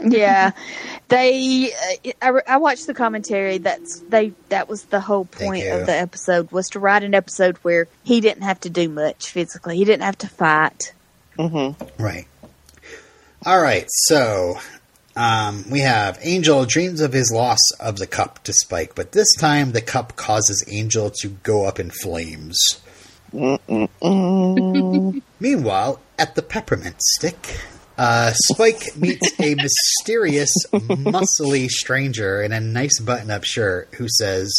[0.03, 0.51] yeah,
[1.09, 1.73] they.
[1.73, 3.57] Uh, I, I watched the commentary.
[3.57, 4.33] That's they.
[4.49, 8.21] That was the whole point of the episode was to write an episode where he
[8.21, 9.77] didn't have to do much physically.
[9.77, 10.93] He didn't have to fight.
[11.97, 12.27] right.
[13.45, 14.59] All right, so
[15.15, 19.33] um, we have Angel dreams of his loss of the cup to Spike, but this
[19.35, 22.59] time the cup causes Angel to go up in flames.
[25.39, 27.59] Meanwhile, at the peppermint stick,
[27.99, 34.51] uh, Spike meets a mysterious, muscly stranger in a nice button-up shirt who says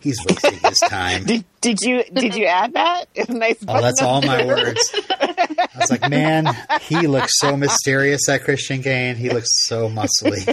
[0.00, 1.24] he's wasting his time.
[1.24, 3.04] Did, did you did you add that?
[3.28, 3.62] nice.
[3.68, 4.80] Oh, that's all my words.
[5.10, 6.46] I was like, man,
[6.82, 9.16] he looks so mysterious, that Christian Kane.
[9.16, 10.46] He looks so muscly.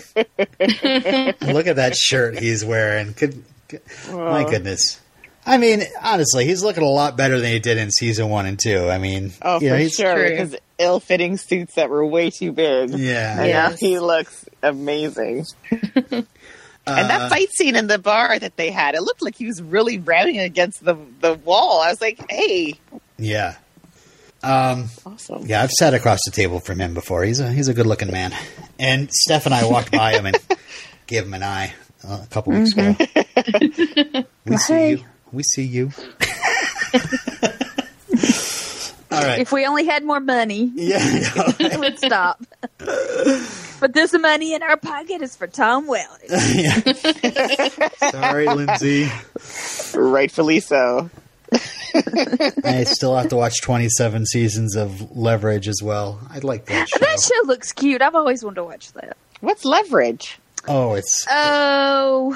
[1.53, 3.13] Look at that shirt he's wearing.
[3.13, 3.81] Good, good-
[4.11, 4.99] my goodness.
[5.45, 8.57] I mean, honestly, he's looking a lot better than he did in season one and
[8.57, 8.89] two.
[8.89, 10.15] I mean, Oh, you know, for he's, sure.
[10.15, 10.57] True.
[10.83, 12.91] Because ill-fitting suits that were way too big.
[12.91, 13.43] Yeah.
[13.43, 15.45] Yeah, he looks amazing.
[15.71, 16.25] and
[16.85, 19.97] that fight scene in the bar that they had, it looked like he was really
[19.99, 21.81] ramming against the the wall.
[21.81, 22.75] I was like, "Hey,
[23.17, 23.55] Yeah.
[24.43, 27.23] Um, awesome!" yeah, I've sat across the table from him before.
[27.23, 28.33] He's a he's a good looking man.
[28.77, 30.37] And Steph and I walked by him and
[31.07, 31.73] gave him an eye
[32.05, 32.95] uh, a couple weeks ago.
[34.45, 34.89] we see Hey.
[34.91, 35.05] you.
[35.31, 35.91] We see you.
[39.13, 39.39] All right.
[39.39, 40.97] If we only had more money, Yeah.
[40.99, 41.53] I know.
[41.59, 42.41] it would stop.
[43.79, 46.27] but this money in our pocket is for Tom Welling.
[48.11, 49.09] Sorry, Lindsay.
[49.95, 51.09] Rightfully so.
[52.65, 56.19] I still have to watch 27 seasons of Leverage as well.
[56.29, 56.99] I like that show.
[56.99, 58.01] That show looks cute.
[58.01, 59.15] I've always wanted to watch that.
[59.41, 60.39] What's leverage?
[60.67, 62.35] Oh, it's Oh,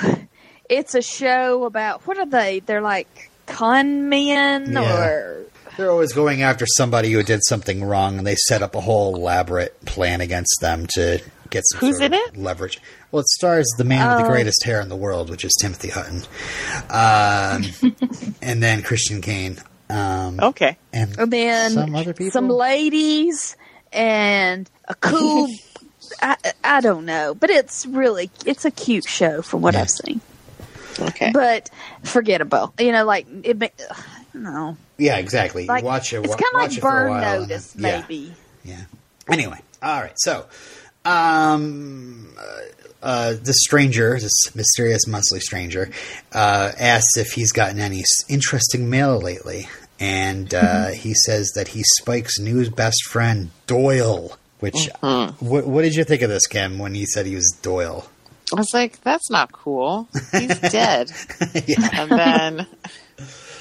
[0.70, 2.60] it's a show about what are they?
[2.60, 4.98] They're like con men Yeah.
[5.08, 5.42] or
[5.78, 9.16] they're always going after somebody who did something wrong, and they set up a whole
[9.16, 12.38] elaborate plan against them to get some Who's sort in of it?
[12.38, 12.82] leverage.
[13.12, 14.30] Well, it stars the man with the Oh.
[14.34, 16.24] greatest hair in the world, which is Timothy Hutton,
[16.90, 17.94] um,
[18.42, 19.58] and then Christian Kane,
[19.90, 20.78] um, Okay.
[20.94, 22.32] and and then some other people.
[22.32, 23.56] some ladies
[23.94, 25.48] and a cool.
[26.22, 29.82] I, I don't know, but it's really it's a cute show from what Yeah.
[29.82, 30.22] I've seen.
[31.00, 31.32] Okay.
[31.34, 31.70] But
[32.04, 33.74] forgettable, you know, like it.
[34.34, 35.66] No, yeah, exactly.
[35.66, 36.24] like watch it.
[36.24, 38.02] It's kind of watch like it for a Burn Notice, yeah.
[38.02, 38.34] maybe.
[38.64, 38.84] Yeah.
[39.30, 40.14] Anyway, all right.
[40.16, 40.46] So,
[41.06, 42.60] um, uh,
[43.02, 45.90] uh, this stranger, this mysterious muscly stranger,
[46.34, 49.68] uh, asks if he's gotten any interesting mail lately,
[50.00, 54.38] and uh, he says that he's Spike's new best friend, Doyle.
[54.60, 58.10] Which, what, what did you think of this, Kim, when he said he was Doyle?
[58.54, 60.08] I was like, "That's not cool.
[60.32, 61.12] He's dead."
[61.68, 61.90] yeah.
[61.94, 62.68] and then,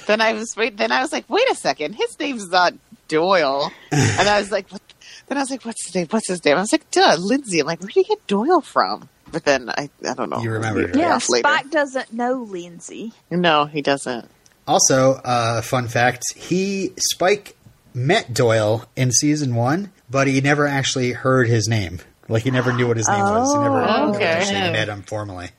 [0.07, 0.77] then I was wait.
[0.77, 1.95] Then I was like, "Wait a second.
[1.95, 2.75] His name's not
[3.09, 4.83] Doyle." And I was like, what?
[5.29, 6.07] "Then I was like, what's his name?
[6.11, 8.61] What's his name?" I was like, "Duh, Lindsay." I'm like, "Where do you get Doyle
[8.61, 10.41] from?" But then I, I don't know.
[10.41, 10.83] You remember?
[10.83, 11.49] it, Yeah, Off later.
[11.49, 13.13] Spike doesn't know Lindsay.
[13.31, 14.29] No, he doesn't.
[14.69, 17.57] Also, uh, fun fact: he Spike
[17.95, 21.99] met Doyle in season one, but he never actually heard his name.
[22.29, 23.53] Like he never knew what his name was.
[23.53, 24.25] He never Oh, okay.
[24.25, 25.51] actually met him formally.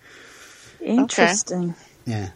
[0.81, 1.75] Interesting.
[2.05, 2.29] Yeah,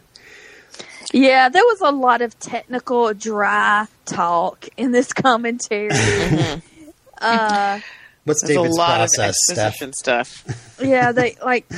[1.12, 5.90] Yeah, there was a lot of technical, dry talk in this commentary.
[7.20, 7.80] uh,
[8.24, 9.66] what's There's David's a lot process, of Steph?
[9.82, 10.78] exposition stuff.
[10.82, 11.70] yeah, they like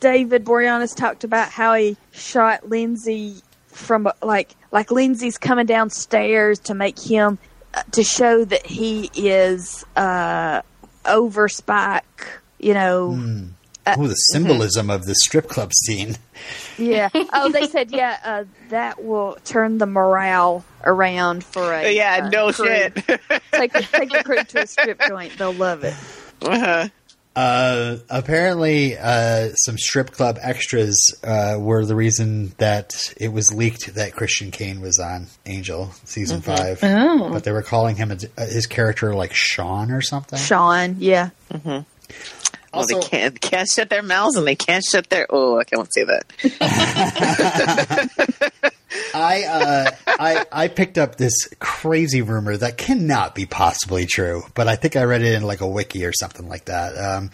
[0.00, 6.74] David Boreanaz talked about how he shot Lindsay from like like Lindsay's coming downstairs to
[6.74, 7.38] make him
[7.74, 10.62] uh, to show that he is uh
[11.06, 12.28] over Spike.
[12.58, 13.48] You know,
[13.86, 14.02] Hmm.
[14.02, 16.16] Oh, the symbolism of the strip club scene.
[16.78, 17.08] yeah.
[17.32, 22.28] Oh, they said yeah, uh, that will turn the morale around for a yeah, uh,
[22.28, 22.66] no crew.
[22.66, 22.94] shit.
[23.52, 25.36] take take the crew to a strip joint.
[25.38, 25.94] They'll love it.
[26.42, 26.88] Uh-huh.
[27.36, 33.94] Uh, apparently, uh, some strip club extras uh, were the reason that it was leaked
[33.94, 36.80] that Christian Kane was on Angel season five.
[36.82, 37.30] Oh.
[37.32, 40.38] But they were calling him a, his character like Sean or something.
[40.38, 41.30] Sean, yeah.
[41.64, 41.86] Well,
[42.72, 45.26] Also- they can't can't shut their mouths and they can't shut their.
[45.30, 46.24] Oh, I can't say that.
[49.14, 54.68] I uh, I I picked up this crazy rumor that cannot be possibly true, but
[54.68, 56.96] I think I read it in like a wiki or something like that.
[56.96, 57.30] Um,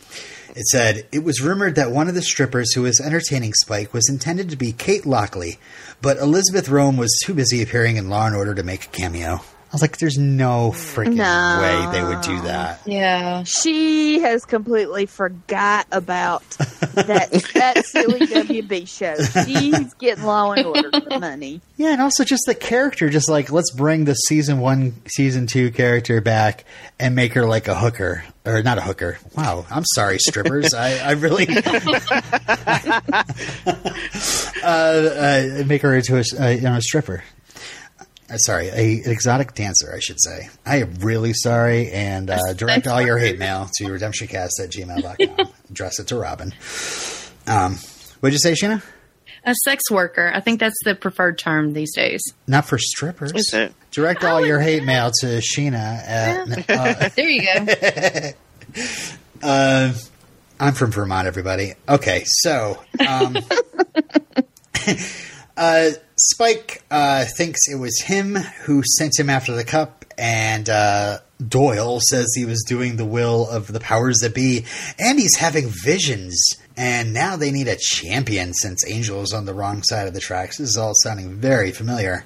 [0.50, 4.08] it said it was rumored that one of the strippers who was entertaining Spike was
[4.08, 5.58] intended to be Kate Lockley,
[6.02, 9.40] but Elisabeth Röhm was too busy appearing in Law and Order to make a cameo.
[9.76, 11.58] I was like, "There's no freaking No.
[11.60, 13.42] way they would do that." Yeah.
[13.42, 16.48] She has completely forgot about
[16.94, 19.16] that that silly WB show.
[19.44, 21.60] She's getting Law and Order for money.
[21.76, 25.70] Yeah, and also just the character, just like let's bring the season one, season two
[25.70, 26.64] character back
[26.98, 29.18] and make her like a hooker, or not a hooker.
[29.36, 30.72] Wow, I'm sorry, strippers.
[30.72, 31.46] I, I really
[34.62, 37.22] uh, uh, make her into a, a you know a stripper.
[38.28, 40.48] Uh, sorry, a, an exotic dancer, I should say.
[40.64, 45.48] I am really sorry, and uh, direct all your hate mail to redemptioncast at gmail.com.
[45.70, 46.52] Address it to Robin.
[47.46, 47.76] Um,
[48.20, 48.82] what'd you say, Sheena?
[49.44, 50.28] A sex worker.
[50.34, 52.20] I think that's the preferred term these days.
[52.48, 53.30] Not for strippers.
[53.32, 53.72] Is it?
[53.92, 56.68] Direct all your hate mail to Sheena at.
[56.68, 58.32] Uh, There you go.
[59.42, 59.92] uh,
[60.60, 61.74] I'm from Vermont, everybody.
[61.88, 62.82] Okay, so.
[63.06, 63.36] Um,
[65.56, 71.18] uh, Spike uh, thinks it was him who sent him after the cup, and uh,
[71.46, 74.64] Doyle says he was doing the will of the powers that be,
[74.98, 76.42] and he's having visions.
[76.78, 80.20] And now they need a champion since Angel is on the wrong side of the
[80.20, 80.58] tracks.
[80.58, 82.24] This is all sounding very familiar.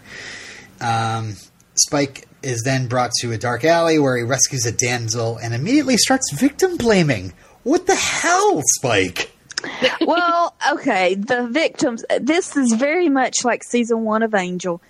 [0.80, 1.36] Um,
[1.74, 5.96] Spike is then brought to a dark alley where he rescues a damsel and immediately
[5.96, 7.32] starts victim blaming.
[7.62, 9.30] What the hell, Spike?
[10.00, 12.04] well, okay, the victims.
[12.20, 14.80] This is very much like season one of Angel.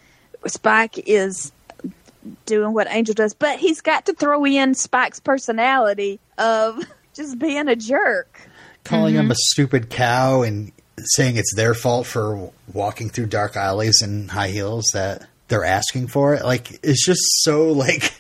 [0.47, 1.53] Spike is
[2.47, 7.69] doing what Angel does, but he's got to throw in Spike's personality of just being
[7.69, 8.41] a jerk.
[8.85, 9.33] Calling him mm-hmm.
[9.33, 14.49] a stupid cow and saying it's their fault for walking through dark alleys in high
[14.49, 16.45] heels that they're asking for it.
[16.45, 18.15] Like, it's just so like.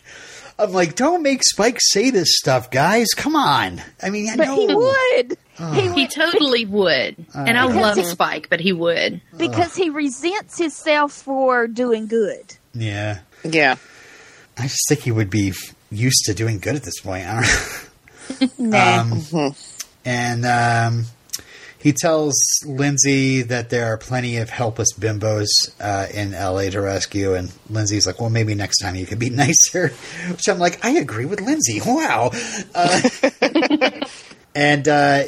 [0.61, 3.09] I'm like, don't make Spike say this stuff, guys.
[3.17, 3.81] Come on.
[4.03, 4.57] I mean, I But know.
[4.57, 5.39] he would.
[5.75, 7.17] He He would totally would.
[7.35, 9.21] And I love he- Spike, but he would.
[9.37, 12.57] because he resents himself for doing good.
[12.75, 13.21] Yeah.
[13.45, 13.77] Yeah.
[14.59, 15.53] I just think he would be
[15.91, 17.27] used to doing good at this point.
[17.27, 17.87] I don't know.
[18.59, 19.01] Nah.
[19.03, 19.55] Um,
[20.05, 21.05] and um,
[21.81, 22.35] he tells
[22.67, 25.49] Lindsay that there are plenty of helpless bimbos
[25.81, 27.35] uh, in LA to rescue.
[27.35, 29.89] And Lindsay's like, well, maybe next time you could be nicer.
[30.31, 31.81] Which I'm like, I agree with Lindsay.
[31.87, 32.31] Wow.
[32.75, 33.01] Uh,
[34.55, 35.25] and uh,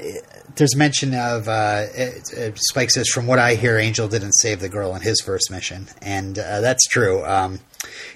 [0.56, 4.60] there's mention of uh, it, it- Spike says, from what I hear, Angel didn't save
[4.60, 5.88] the girl in his first mission.
[6.02, 7.24] And uh, that's true.
[7.24, 7.60] Um,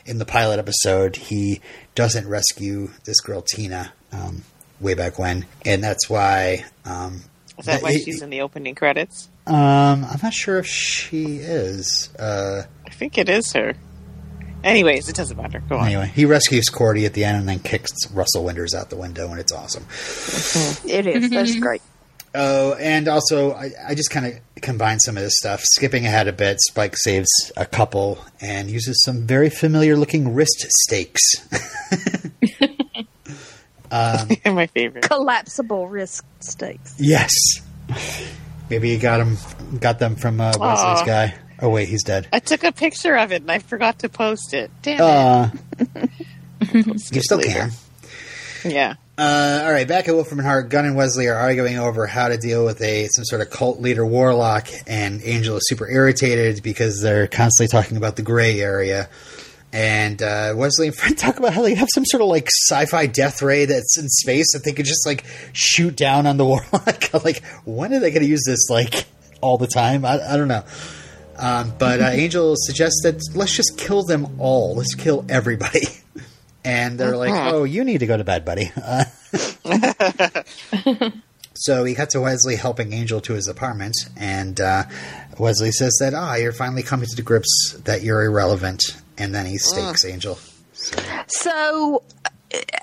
[0.05, 1.61] in the pilot episode, he
[1.95, 3.93] doesn't rescue this girl, Tina.
[4.12, 4.43] Um,
[4.78, 7.22] way back when, and that's why um,
[7.59, 9.29] Is that why it- she's in the opening credits?
[9.47, 12.11] um, I'm not sure if she is.
[12.19, 13.75] Uh, I think it is her.
[14.65, 15.61] Anyways, it doesn't matter.
[15.69, 15.87] Go on.
[15.87, 19.31] anyway, he rescues Cordy at the end and then kicks Russell Winters out the window,
[19.31, 19.85] and it's awesome.
[20.91, 21.31] It is.
[21.31, 21.83] That's great.
[22.35, 25.63] Oh, and also, I, I just kind of combine some of this stuff.
[25.63, 30.67] Skipping ahead a bit, Spike saves a couple and uses some very familiar looking wrist
[30.85, 31.23] stakes.
[34.47, 35.05] My favorite.
[35.09, 36.95] Collapsible risk stakes.
[36.99, 37.30] yes.
[38.68, 39.37] Maybe you got him,
[39.78, 41.05] got them from uh, Wesley's Aw.
[41.05, 41.34] guy.
[41.62, 42.28] Oh wait, he's dead.
[42.32, 44.70] I took a picture of it and I forgot to post it.
[44.82, 46.11] Damn Uh, it.
[47.12, 47.70] you still later.
[48.62, 48.70] can.
[48.70, 48.95] Yeah.
[49.16, 52.28] Uh, all right, back at Wolfram and Hart, Gunn and Wesley are arguing over how
[52.28, 56.62] to deal with a some sort of cult leader warlock, and Angel is super irritated
[56.62, 59.09] because they're constantly talking about the gray area.
[59.77, 63.05] And uh, Wesley and Fred talk about how they have some sort of like sci-fi
[63.05, 65.22] death ray that's in space that they could just like
[65.53, 67.12] shoot down on the warlock.
[67.22, 68.70] like, when are they going to use this?
[68.70, 69.05] Like
[69.43, 70.07] all the time?
[70.07, 70.64] I, I don't know.
[71.37, 74.74] Um, but uh, Angel suggests that let's just kill them all.
[74.77, 75.83] Let's kill everybody.
[76.68, 79.05] And they're like, "Oh, you need to go to bed, buddy." Uh,
[81.55, 84.83] so we cut to Wesley helping Angel to his apartment, and uh,
[85.39, 88.83] Wesley says that, "Ah, you're finally coming to the grips that you're irrelevant."
[89.19, 90.39] And then he stakes Angel.
[91.27, 92.03] So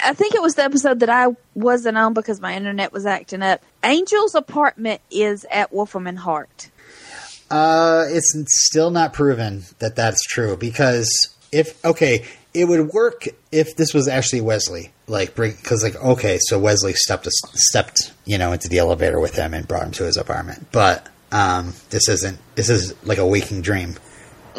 [0.04, 3.42] I think it was the episode that I wasn't on because my internet was acting
[3.42, 3.62] up.
[3.82, 6.70] Angel's apartment is at Wolfram and Hart.
[7.50, 11.10] Uh, it's still not proven that that's true because
[11.52, 16.40] if okay, it would work if this was actually Wesley, like bring because like okay,
[16.42, 20.04] so Wesley stepped stepped you know into the elevator with him and brought him to
[20.04, 22.40] his apartment, but um, this isn't.
[22.56, 23.96] This is like a waking dream.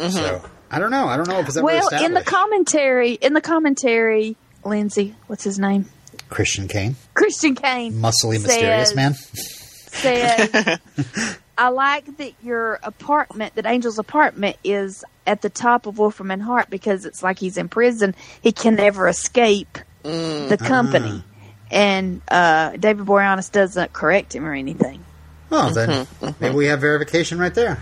[0.09, 0.43] So
[0.75, 1.07] I don't know.
[1.07, 5.45] I don't know if it's ever well, in the commentary, in the commentary, Lindsay, what's
[5.45, 5.85] his name?
[6.29, 9.13] Christian Kane, Christian Kane muscly, mysterious says- man.
[9.13, 10.81] said,
[11.57, 16.43] "I like that your apartment, that Angel's apartment, is at the top of Wolfram and
[16.43, 18.13] Hart because it's like he's in prison.
[18.41, 20.49] He can never escape mm.
[20.49, 21.31] the company." Ah.
[21.71, 25.05] And uh, David Boreanaz doesn't correct him or anything.
[25.51, 26.25] Oh, then mm-hmm.
[26.25, 26.43] Mm-hmm.
[26.43, 27.81] maybe we have verification right there.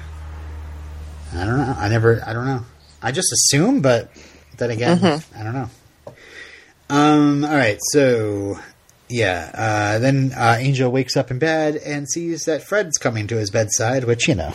[1.34, 1.76] I don't know.
[1.76, 2.22] I never.
[2.24, 2.66] I don't know.
[3.04, 4.10] I just assume, but
[4.58, 5.70] then again, I don't know.
[6.89, 7.43] Um.
[7.45, 7.78] All right.
[7.91, 8.60] So,
[9.10, 9.51] yeah.
[9.54, 13.49] Uh, then uh, Angel wakes up in bed and sees that Fred's coming to his
[13.49, 14.54] bedside, which you know.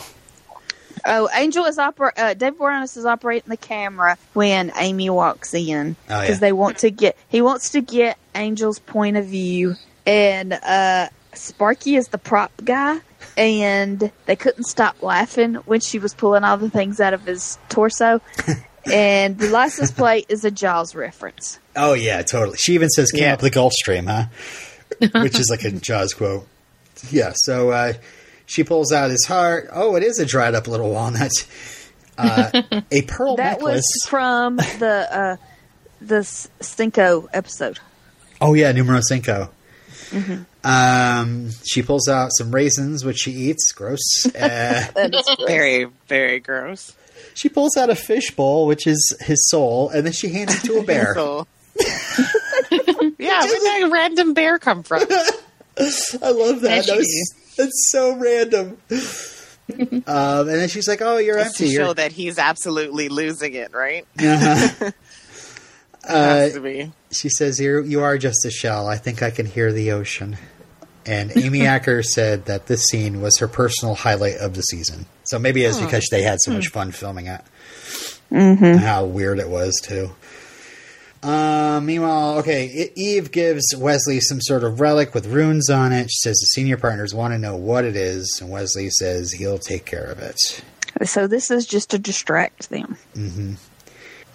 [1.05, 5.95] Oh, Angel is oper- uh, David Boreanaz is operating the camera when Amy walks in
[6.09, 6.39] Oh, because yeah.
[6.39, 9.75] they want to get he wants to get Angel's point of view,
[10.05, 12.99] and uh, Sparky is the prop guy,
[13.37, 17.57] and they couldn't stop laughing when she was pulling all the things out of his
[17.69, 18.21] torso,
[18.91, 21.59] and the license plate is a Jaws reference.
[21.75, 22.57] Oh yeah, totally.
[22.57, 23.33] She even says came Yeah.
[23.33, 24.25] up the Gulf Stream, huh?
[25.21, 26.47] Which is like a Jaws quote.
[27.11, 27.93] Yeah, so uh,
[28.45, 29.69] she pulls out his heart.
[29.71, 31.31] Oh, it is a dried up little walnut.
[32.17, 32.49] Uh,
[32.91, 33.75] a pearl That necklace.
[33.77, 35.35] was from the uh,
[36.01, 37.79] the S- Cinco episode.
[38.41, 39.51] Oh yeah, numero cinco.
[40.09, 40.43] Mm-hmm.
[40.63, 43.71] Um, she pulls out some raisins, which she eats.
[43.71, 43.99] Gross.
[44.27, 44.29] Uh,
[44.95, 45.29] That is.
[45.47, 46.93] Very, very gross.
[47.33, 50.67] she pulls out a fish bowl, which is his soul, and then she hands it
[50.67, 51.13] to a bear.
[51.13, 51.47] So,
[51.79, 55.01] yeah, where did that random bear come from?
[55.01, 56.85] I love that.
[56.87, 58.77] That was, that's so random.
[60.07, 63.53] um, and then she's like, "Oh, you're Just to show You're, that he's absolutely losing
[63.53, 64.05] it, right?
[64.19, 64.91] uh-huh.
[66.07, 66.91] Has uh, to be.
[67.11, 68.87] She says, "You you are just a shell.
[68.87, 70.37] I think I can hear the ocean."
[71.05, 75.05] And Amy Acker said that this scene was her personal highlight of the season.
[75.23, 76.73] So maybe it's because they had so much hmm.
[76.73, 77.41] fun filming it.
[78.31, 78.63] Mm-hmm.
[78.63, 80.11] And how weird it was, too.
[81.21, 86.09] Uh, meanwhile, okay, Eve gives Wesley some sort of relic with runes on it.
[86.09, 89.57] She says the senior partners want to know what it is, and Wesley says he'll
[89.57, 90.37] take care of it.
[91.03, 92.97] So this is just to distract them.
[93.15, 93.53] Mm-hmm.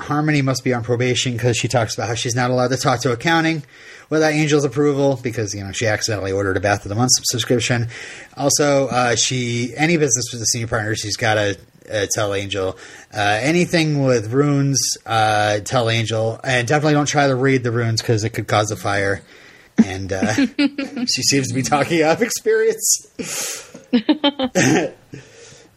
[0.05, 3.01] Harmony must be on probation because she talks about how she's not allowed to talk
[3.01, 3.65] to accounting
[4.11, 7.89] without Angel's approval because you know she accidentally ordered a Bath of the Month subscription.
[8.37, 11.59] Also, uh, she any business with the senior partner, she's got to
[11.93, 12.79] uh, tell Angel
[13.13, 14.81] uh, anything with runes.
[15.05, 18.71] Uh, tell Angel, and definitely don't try to read the runes because it could cause
[18.71, 19.23] a fire.
[19.85, 23.09] And uh, she seems to be talking out of experience.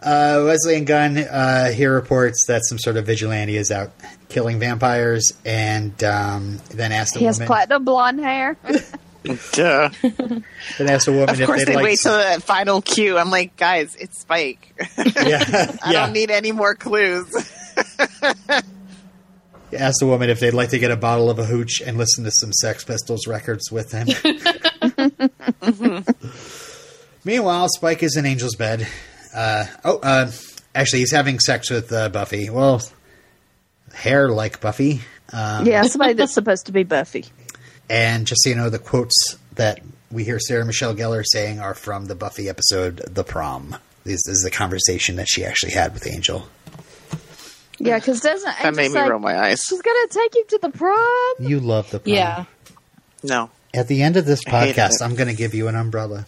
[0.01, 3.91] Uh, Wesley and Gunn uh, here reports that some sort of vigilante is out
[4.29, 8.57] killing vampires, and um, then asked a He has platinum blonde hair.
[9.53, 9.89] Duh.
[10.01, 10.43] then
[10.79, 11.83] asked a woman Of if course, they'd they like.
[11.83, 13.17] wait till the final cue.
[13.17, 14.73] I'm like, guys, it's Spike.
[14.97, 16.05] yeah, I yeah.
[16.05, 17.27] don't need any more clues.
[19.73, 22.23] asked the woman if they'd like to get a bottle of a hooch and listen
[22.23, 24.07] to some Sex Pistols records with him.
[27.25, 28.87] Meanwhile, Spike is in Angel's bed.
[29.37, 30.31] Uh, oh, uh,
[30.73, 32.49] actually, he's having sex with uh, Buffy.
[32.49, 32.81] Well,
[33.93, 35.01] hair like Buffy.
[35.31, 37.25] Um, yeah, somebody that's supposed to be Buffy.
[37.89, 39.79] And just so you know, the quotes that
[40.11, 44.41] we hear Sarah Michelle Gellar saying are from the Buffy episode "The Prom." This is
[44.41, 46.47] the conversation that she actually had with Angel.
[47.77, 49.61] Yeah, because doesn't That Angel made me say, roll my eyes.
[49.61, 51.35] She's gonna take you to the prom.
[51.39, 52.15] You love the prom.
[52.15, 52.45] Yeah.
[53.23, 53.51] No.
[53.73, 55.01] At the end of this podcast.
[55.01, 56.25] I'm going to give you an umbrella.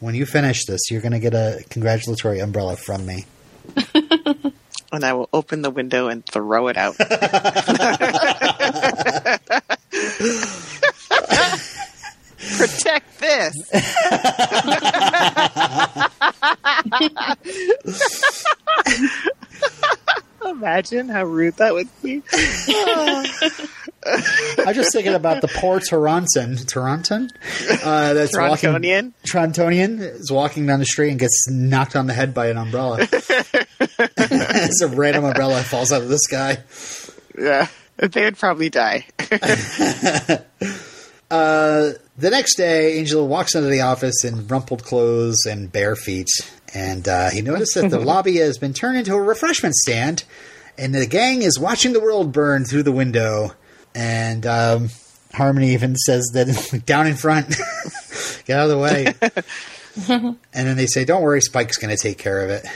[0.00, 3.24] When you finish this, you're going to get a congratulatory umbrella from me.
[4.92, 6.96] And I will open the window and throw it out.
[12.56, 13.54] Protect this.
[20.50, 22.22] Imagine how rude that would be.
[24.66, 27.30] I'm just thinking about the poor Toronton, Toronton,
[27.84, 28.70] uh, that's walking.
[28.70, 29.12] Torontonian.
[29.30, 32.98] Torontonian is walking down the street and gets knocked on the head by an umbrella.
[33.10, 36.58] it's a random umbrella falls out of the sky.
[37.38, 37.68] Yeah.
[37.98, 39.06] They would probably die.
[41.30, 46.26] Uh, the next day, Angel walks into the office in rumpled clothes and bare feet,
[46.74, 50.24] and uh, he noticed that the lobby has been turned into a refreshment stand,
[50.78, 53.52] and the gang is watching the world burn through the window.
[53.94, 54.90] And um,
[55.32, 57.48] Harmony even says that down in front,
[58.44, 59.14] get out of the way.
[60.08, 62.66] and then they say, "Don't worry, Spike's going to take care of it."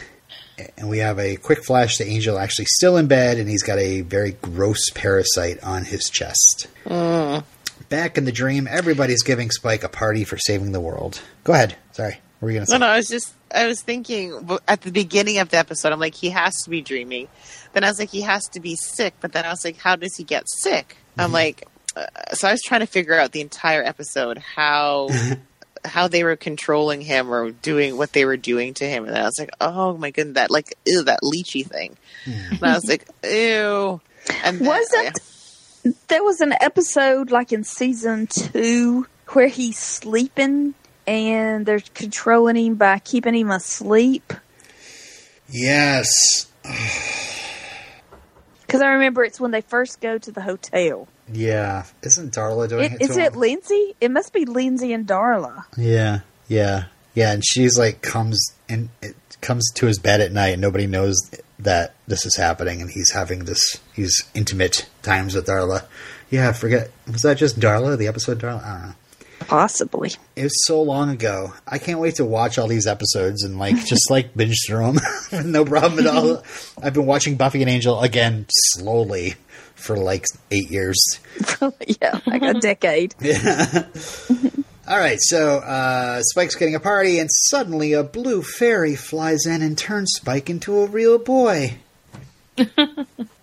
[0.76, 3.78] And we have a quick flash to Angel actually still in bed, and he's got
[3.78, 6.68] a very gross parasite on his chest.
[7.88, 11.20] Back in the dream, everybody's giving Spike a party for saving the world.
[11.42, 11.76] Go ahead.
[11.92, 12.20] Sorry.
[12.44, 12.78] What were you going to say?
[12.78, 15.98] No, no, I was just, I was thinking at the beginning of the episode, I'm
[15.98, 17.28] like, he has to be dreaming.
[17.72, 19.14] Then I was like, he has to be sick.
[19.22, 20.98] But then I was like, how does he get sick?
[21.16, 21.32] I'm mm-hmm.
[21.32, 21.66] like,
[21.96, 25.40] uh, so I was trying to figure out the entire episode how mm-hmm.
[25.86, 29.22] how they were controlling him or doing what they were doing to him, and then
[29.22, 31.96] I was like, oh my goodness, that like ew, that leechy thing.
[32.26, 32.54] Mm-hmm.
[32.56, 34.02] And I was like, ew.
[34.44, 35.10] And then- Was oh,
[35.84, 35.94] it?
[36.08, 40.74] There was an episode like in season two where he's sleeping
[41.06, 44.32] and they're controlling him by keeping him asleep.
[45.48, 46.46] Yes.
[48.66, 51.06] Because I remember it's when they first go to the hotel.
[51.32, 51.84] Yeah.
[52.02, 53.10] Isn't Darla doing It, it?
[53.10, 53.36] is it?
[53.36, 53.94] Lindsay?
[54.00, 55.64] It must be Lindsay and Darla.
[55.76, 56.20] Yeah.
[56.48, 56.86] Yeah.
[57.14, 57.32] Yeah.
[57.32, 61.14] And she's like, comes and it comes to his bed at night, and nobody knows
[61.60, 65.84] that this is happening, and he's having this, these intimate times with Darla.
[66.30, 66.50] Yeah.
[66.52, 66.90] Forget.
[67.06, 67.96] Was that just Darla?
[67.96, 68.64] The episode Darla?
[68.64, 68.94] I don't know.
[69.46, 70.12] Possibly.
[70.36, 71.52] It was so long ago.
[71.66, 75.50] I can't wait to watch all these episodes and like just like binge through them.
[75.52, 76.42] no problem at all.
[76.82, 79.34] I've been watching Buffy and Angel again slowly
[79.74, 81.20] for like eight years.
[82.00, 83.14] yeah, like a decade.
[83.20, 83.86] yeah.
[84.86, 89.62] All right, so uh, Spike's getting a party, and suddenly a blue fairy flies in
[89.62, 91.78] and turns Spike into a real boy.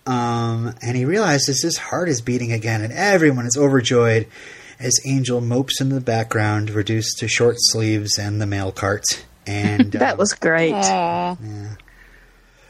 [0.06, 4.28] um, and he realizes his heart is beating again, and everyone is overjoyed
[4.82, 9.04] as Angel mopes in the background, reduced to short sleeves and the mail cart.
[9.46, 10.72] And That um, was great.
[10.74, 11.36] Aw.
[11.42, 11.74] Yeah.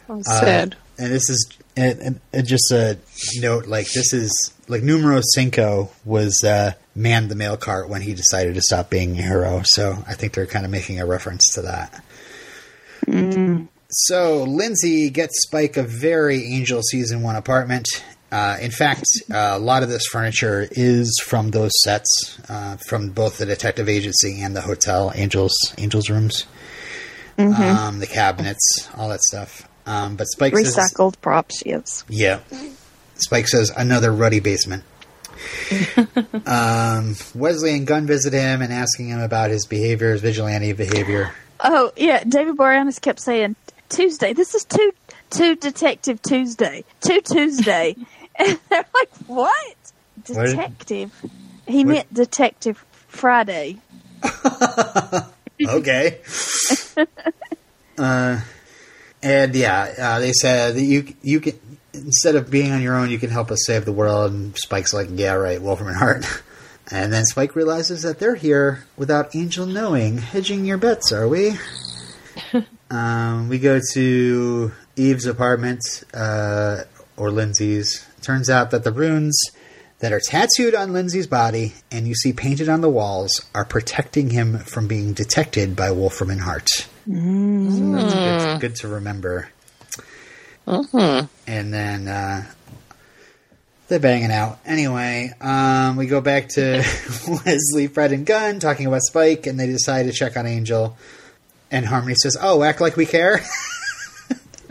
[0.09, 0.77] I'm Uh, sad.
[0.99, 2.99] and this is and, and, and just a
[3.37, 4.31] note like this is
[4.69, 9.19] like numero cinco was uh, manned the mail cart when he decided to stop being
[9.19, 12.05] a hero so i think they're kind of making a reference to that
[13.91, 17.87] so lindsay gets spike a very angel season one apartment
[18.33, 23.11] Uh, in fact, uh, a lot of this furniture is from those sets, uh, from
[23.11, 26.47] both the detective agency and the hotel, Angels, Angels rooms,
[27.37, 29.69] um, the cabinets, all that stuff.
[29.85, 32.05] Um, but Spike says, Recycled props, yes.
[32.09, 32.41] yeah.
[33.17, 34.85] Spike says another ruddy basement.
[36.47, 41.33] um, Wesley and Gunn visit him and asking him about his behavior, his vigilante behavior.
[41.61, 43.57] Oh yeah, David Boreanaz kept saying
[43.89, 44.33] Tuesday.
[44.33, 44.93] This is two
[45.31, 47.97] two Detective Tuesday, two Tuesday,
[48.37, 49.77] and they're like, "What?
[50.27, 51.13] What Detective?"
[51.67, 53.79] He What- meant Detective Friday.
[55.69, 56.21] okay.
[57.99, 58.41] uh,
[59.23, 61.59] and yeah, uh, they said that you you can
[61.95, 64.33] instead of being on your own, you can help us save the world.
[64.33, 66.25] And Spike's like, yeah, right, Wolfram and Hart.
[66.91, 71.57] And then Spike realizes that they're here without Angel knowing, hedging your bets, are we?
[72.91, 75.81] um, we go to Eve's apartment,
[76.13, 76.83] uh,
[77.17, 78.07] or Lindsay's.
[78.23, 79.39] Turns out that the runes
[79.99, 84.31] that are tattooed on Lindsay's body and you see painted on the walls are protecting
[84.31, 86.69] him from being detected by Wolfram and Hart.
[87.07, 89.49] So that's good, good to remember.
[91.47, 92.45] And then uh,
[93.89, 94.59] they're banging out.
[94.65, 96.83] Anyway, um, we go back to
[97.29, 100.97] Wesley, Fred, and Gunn talking about Spike, and they decide to check on Angel.
[101.71, 103.41] And Harmony says, "Oh, act like we care."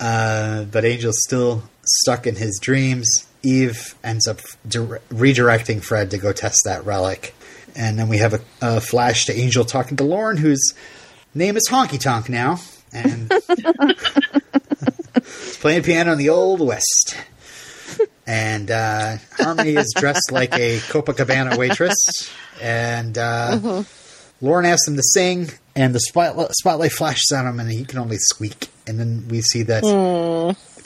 [0.00, 3.26] uh, but Angel's still stuck in his dreams.
[3.42, 7.34] Eve ends up dire- redirecting Fred to go test that relic,
[7.76, 10.72] and then we have a, a flash to Angel talking to Lorne, whose
[11.34, 12.58] name is Honky Tonk now,
[12.92, 13.28] and
[15.60, 17.16] playing piano in the Old West.
[18.26, 21.96] And uh, Harmony is dressed like a Copacabana waitress,
[22.60, 23.82] and uh,
[24.42, 27.98] Lorne asks him to sing, and the spotlight, spotlight flashes on him, and he can
[27.98, 28.68] only squeak.
[28.86, 29.82] And then we see that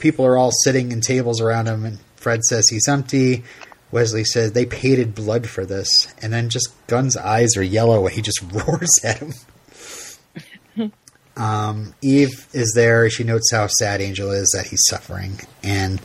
[0.03, 3.43] people are all sitting in tables around him, and Fred says he's empty.
[3.89, 8.13] Wesley says they painted blood for this, and then just Gunn's eyes are yellow, and
[8.13, 10.91] he just roars at him.
[11.37, 13.09] um, Eve is there.
[13.09, 16.01] She notes how sad Angel is that he's suffering, and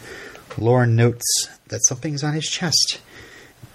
[0.56, 3.00] Lorne notes that something's on his chest.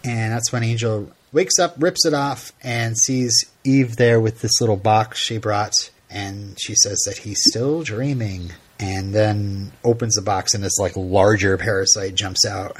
[0.05, 4.59] And that's when Angel wakes up, rips it off, and sees Eve there with this
[4.61, 5.73] little box she brought.
[6.09, 8.51] And she says that he's still dreaming.
[8.79, 12.75] And then opens the box, and this like larger parasite jumps out.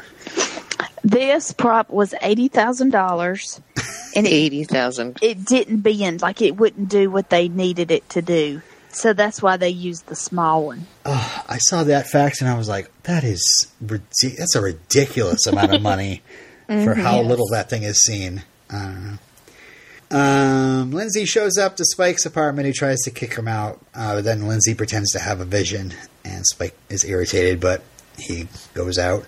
[1.04, 3.62] This prop was eighty thousand dollars,
[4.16, 5.20] and it, Eighty thousand.
[5.22, 6.22] it didn't bend.
[6.22, 8.62] Like it wouldn't do what they needed it to do.
[8.90, 10.86] So that's why they used the small one.
[11.06, 15.46] Oh, I saw that fact, and I was like, "That is ridic- that's a ridiculous
[15.46, 16.22] amount of money
[16.68, 19.18] for how little that thing is seen." I don't know.
[20.14, 22.68] Um, Lindsay shows up to Spike's apartment.
[22.68, 23.80] He tries to kick him out.
[23.96, 25.94] Uh, but then Lindsay pretends to have a vision,
[26.24, 27.82] and Spike is irritated, but
[28.18, 29.26] he goes out.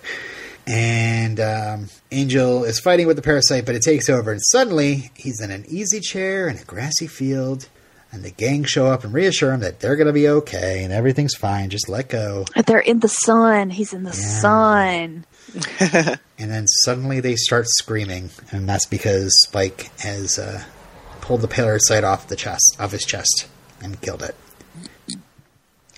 [0.66, 4.30] And um, Angel is fighting with the parasite, but it takes over.
[4.32, 7.68] And suddenly, he's in an easy chair in a grassy field.
[8.12, 10.92] And the gang show up and reassure him that they're going to be okay and
[10.92, 11.68] everything's fine.
[11.70, 12.46] Just let go.
[12.66, 13.70] They're in the sun.
[13.70, 14.40] He's in the Yeah.
[14.40, 16.18] sun.
[16.38, 20.62] And then suddenly they start screaming, and that's because Spike has uh,
[21.26, 23.48] pulled the parasite off the chest, off his chest,
[23.82, 24.36] and killed it.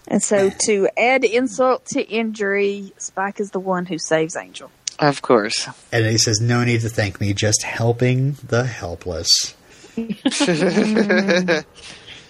[0.07, 4.71] And so to add insult to injury, Spike is the one who saves Angel.
[4.99, 5.69] Of course.
[5.93, 9.55] And he says, "No need to thank me, just helping the helpless."
[9.97, 11.65] I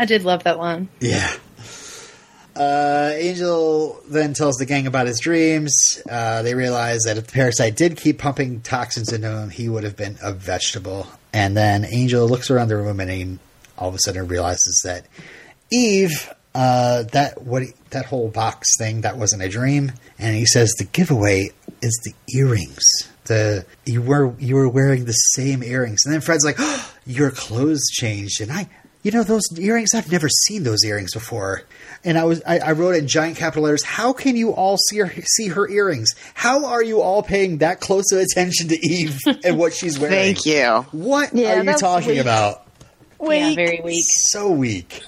[0.05, 0.89] did love that line.
[1.01, 1.33] Yeah.
[2.59, 6.03] Uh, Angel then tells the gang about his dreams.
[6.11, 9.85] Uh, they realize that if the parasite did keep pumping toxins into him, he would
[9.85, 11.07] have been a vegetable.
[11.33, 13.39] And then Angel looks around the room and he
[13.77, 15.07] all of a sudden realizes that
[15.71, 19.93] Eve, uh, that what that whole box thing, that wasn't a dream.
[20.19, 21.51] And he says the giveaway
[21.81, 22.83] is the earrings.
[23.27, 26.05] The you were you were wearing the same earrings.
[26.05, 28.69] And then Fred's like, oh, your clothes changed, and I
[29.09, 31.63] you know those earrings i've never seen those earrings before.
[32.05, 34.99] And i was i, I wrote in giant capital letters how can you all see
[34.99, 36.15] her see her earrings?
[36.35, 40.35] How are you all paying that close of attention to eve and what she's wearing?
[40.35, 40.85] Thank you.
[40.93, 42.21] what Yeah, are you talking weak.
[42.21, 42.67] about?
[43.21, 44.05] Yeah, very weak.
[44.31, 45.03] so weak.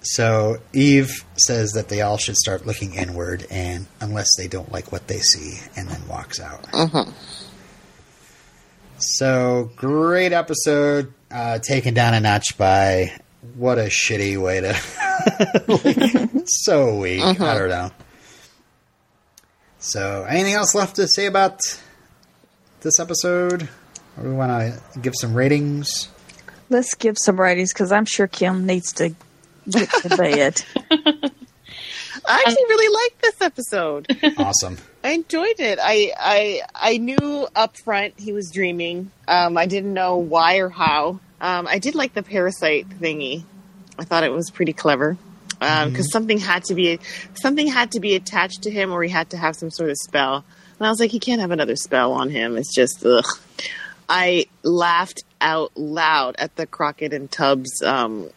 [0.00, 4.90] So eve says that they all should start looking inward and unless they don't like
[4.92, 7.10] what they see and then walks out mm-hmm.
[8.98, 13.12] So great episode uh, taken down a notch by
[13.56, 14.76] what a shitty way to
[15.68, 17.90] like, so weak i don't know.
[19.80, 21.60] So anything else left to say about
[22.80, 23.68] this episode?
[24.16, 26.08] Or we want to give some ratings?
[26.68, 29.14] Let's give some ratings because I'm sure Kim needs to
[29.70, 30.62] get to bed.
[32.28, 34.06] I actually really liked this episode.
[34.38, 34.76] awesome.
[35.02, 35.78] I enjoyed it.
[35.80, 39.10] I I I knew up front he was dreaming.
[39.26, 41.20] Um, I didn't know why or how.
[41.40, 43.44] Um, I did like the parasite thingy.
[43.98, 45.16] I thought it was pretty clever
[45.58, 47.00] because um, something had to be
[47.34, 49.96] something had to be attached to him, or he had to have some sort of
[49.96, 50.44] spell.
[50.78, 52.56] And I was like, he can't have another spell on him.
[52.56, 53.24] It's just ugh.
[54.08, 58.30] I laughed out loud at the Crockett and Tubbs um,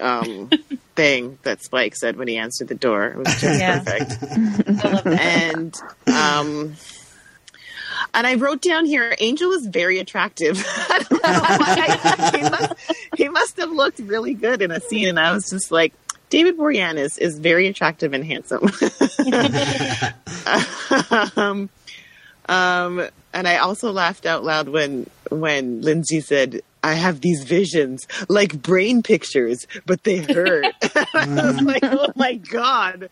[0.00, 0.50] um,
[0.94, 3.06] thing that Spike said when he answered the door.
[3.06, 3.82] It was just Yeah.
[3.82, 5.06] perfect.
[5.06, 5.74] and
[6.06, 6.74] um,
[8.14, 10.62] and I wrote down here, Angel is very attractive.
[10.66, 12.30] I don't know why.
[12.36, 12.72] he, must,
[13.16, 15.92] he must have looked really good in a scene, and I was just like.
[16.30, 18.64] David Boreanaz is very attractive and handsome.
[21.36, 21.68] um,
[22.48, 28.06] um, and I also laughed out loud when when Lindsay said, "I have these visions
[28.28, 30.74] like brain pictures, but they hurt."
[31.14, 33.08] I was like, "Oh my god!"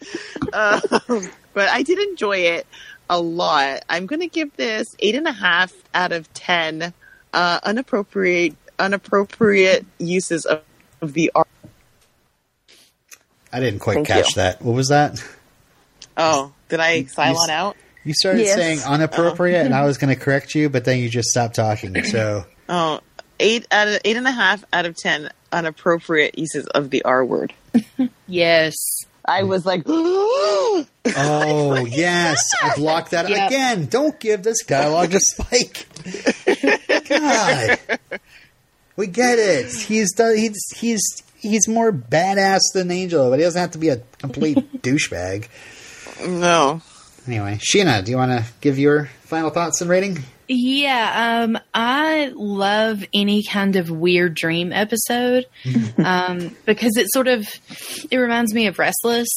[0.53, 2.67] Um, but I did enjoy it
[3.09, 3.85] a lot.
[3.89, 6.93] I'm going to give this eight and a half out of ten.
[7.33, 10.63] Uh, unappropriate unappropriate uses of,
[11.01, 11.47] of the art.
[13.53, 14.35] I didn't quite Thank catch you.
[14.43, 14.63] that.
[14.63, 15.23] What was that?
[16.17, 17.77] Oh, did I silent out?
[18.05, 18.57] You started Yes.
[18.57, 22.03] saying unappropriate, and I was going to correct you, but then you just stopped talking.
[22.05, 23.01] So Oh,
[23.41, 27.25] eight out of eight and a half out of ten unappropriate uses of the R
[27.25, 27.53] word.
[28.29, 28.75] Yes.
[29.25, 30.87] I was like, Oh
[31.91, 33.49] yes, I blocked that Yep.
[33.49, 33.87] again.
[33.87, 35.87] Don't give this dialogue to Spike.
[37.09, 37.79] God,
[38.97, 39.73] we get it.
[39.73, 41.01] He's done, he's he's
[41.39, 45.49] he's more badass than Angel, but he doesn't have to be a complete douchebag.
[46.27, 46.81] no.
[47.27, 50.21] Anyway, Sheena, do you want to give your final thoughts and rating?
[50.53, 55.47] Yeah, um, I love any kind of weird dream episode
[56.05, 57.47] um, because it sort of
[58.11, 59.29] it reminds me of Restless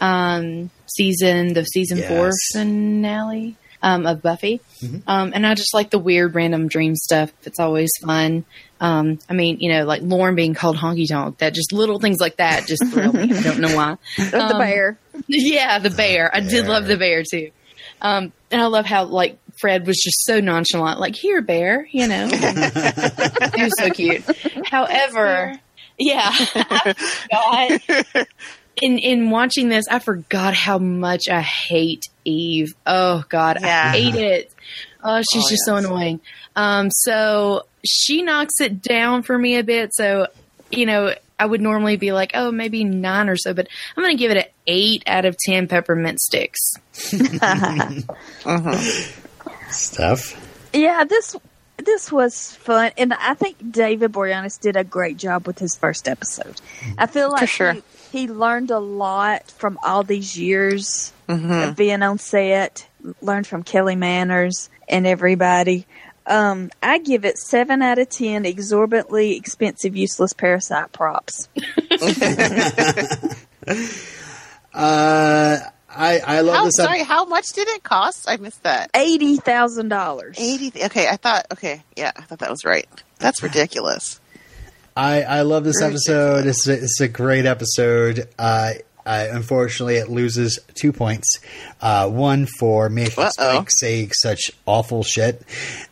[0.00, 4.62] um, season, the season four finale um, of Buffy,
[5.06, 7.30] um, and I just like the weird random dream stuff.
[7.42, 8.46] It's always fun.
[8.80, 12.16] Um, I mean, you know, like Lorne being called honky tonk, that just little things
[12.18, 13.24] like that just thrill me.
[13.24, 13.96] I don't know why.
[14.16, 14.98] the bear.
[15.28, 16.34] Yeah, the bear.
[16.34, 17.50] I did love the bear too.
[18.00, 22.06] Um, and I love how like Fred was just so nonchalant, like here, bear, you
[22.06, 22.26] know.
[23.54, 24.22] he was so cute.
[24.66, 25.58] However,
[25.98, 28.26] yeah, I forgot.
[28.82, 32.74] In in watching this, I forgot how much I hate Eve.
[32.86, 33.90] Oh God, Yeah.
[33.94, 34.52] I hate it.
[35.02, 36.20] Oh, she's Oh, just so annoying.
[36.56, 39.94] Um, so she knocks it down for me a bit.
[39.94, 40.26] So
[40.70, 44.16] you know, I would normally be like, oh, maybe nine or so, but I'm going
[44.16, 46.72] to give it an eight out of ten peppermint sticks.
[49.70, 50.68] Stuff.
[50.72, 51.36] Yeah, this
[51.78, 56.08] this was fun, and I think David Boreanaz did a great job with his first
[56.08, 56.60] episode.
[56.98, 57.72] I feel like sure.
[57.74, 61.50] he, he learned a lot from all these years Mm-hmm.
[61.50, 62.86] of being on set.
[63.20, 65.86] Learned from Kelly Manners and everybody.
[66.24, 68.44] Um, I give it seven out of ten.
[68.44, 71.48] Exorbitantly expensive, useless parasite props.
[74.74, 75.58] Uh,
[75.88, 76.74] I I love How, this.
[76.76, 78.28] sorry, how much did it cost?
[78.28, 78.90] I missed that.
[78.94, 80.36] Eighty thousand dollars.
[80.38, 80.72] Eighty.
[80.84, 81.46] Okay, I thought.
[81.52, 82.88] Okay, yeah, I thought that was right.
[83.18, 84.20] That's ridiculous.
[84.96, 86.46] I, I love this Very episode.
[86.46, 88.28] It's a, it's a great episode.
[88.38, 88.72] Uh,
[89.04, 91.38] uh, unfortunately, it loses two points.
[91.80, 93.30] Uh, one for making Uh-oh.
[93.30, 95.42] Spike say such awful shit,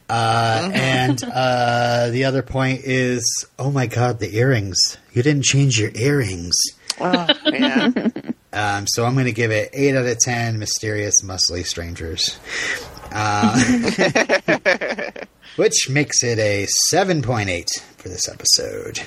[0.09, 4.79] uh, and uh, the other point is, oh my god, the earrings!
[5.13, 6.55] You didn't change your earrings.
[7.01, 7.91] Oh, yeah.
[8.55, 10.59] Um, so I'm going to give it eight out of ten.
[10.59, 12.39] Mysterious, muscly strangers,
[13.13, 13.53] uh,
[15.57, 19.01] which makes it a seven point eight for this episode.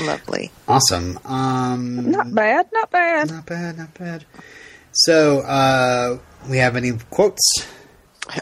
[0.00, 0.50] Lovely.
[0.68, 1.18] Awesome.
[1.24, 3.30] Um, Not bad, not bad.
[3.30, 4.24] not bad, not bad.
[4.92, 7.66] So, uh, we have any quotes?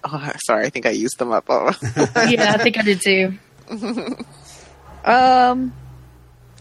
[0.05, 1.47] Oh, sorry, I think I used them up.
[1.49, 1.73] Oh.
[2.29, 3.33] yeah, I think I did too.
[5.05, 5.73] Um,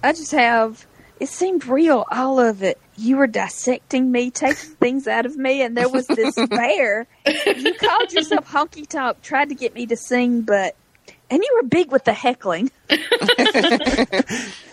[0.02, 0.86] I just have.
[1.20, 2.80] It seemed real, all of it.
[2.98, 7.08] You were dissecting me, taking things out of me, and there was this bear.
[7.26, 10.76] You called yourself honky tonk, tried to get me to sing, but
[11.30, 12.72] and you were big with the heckling.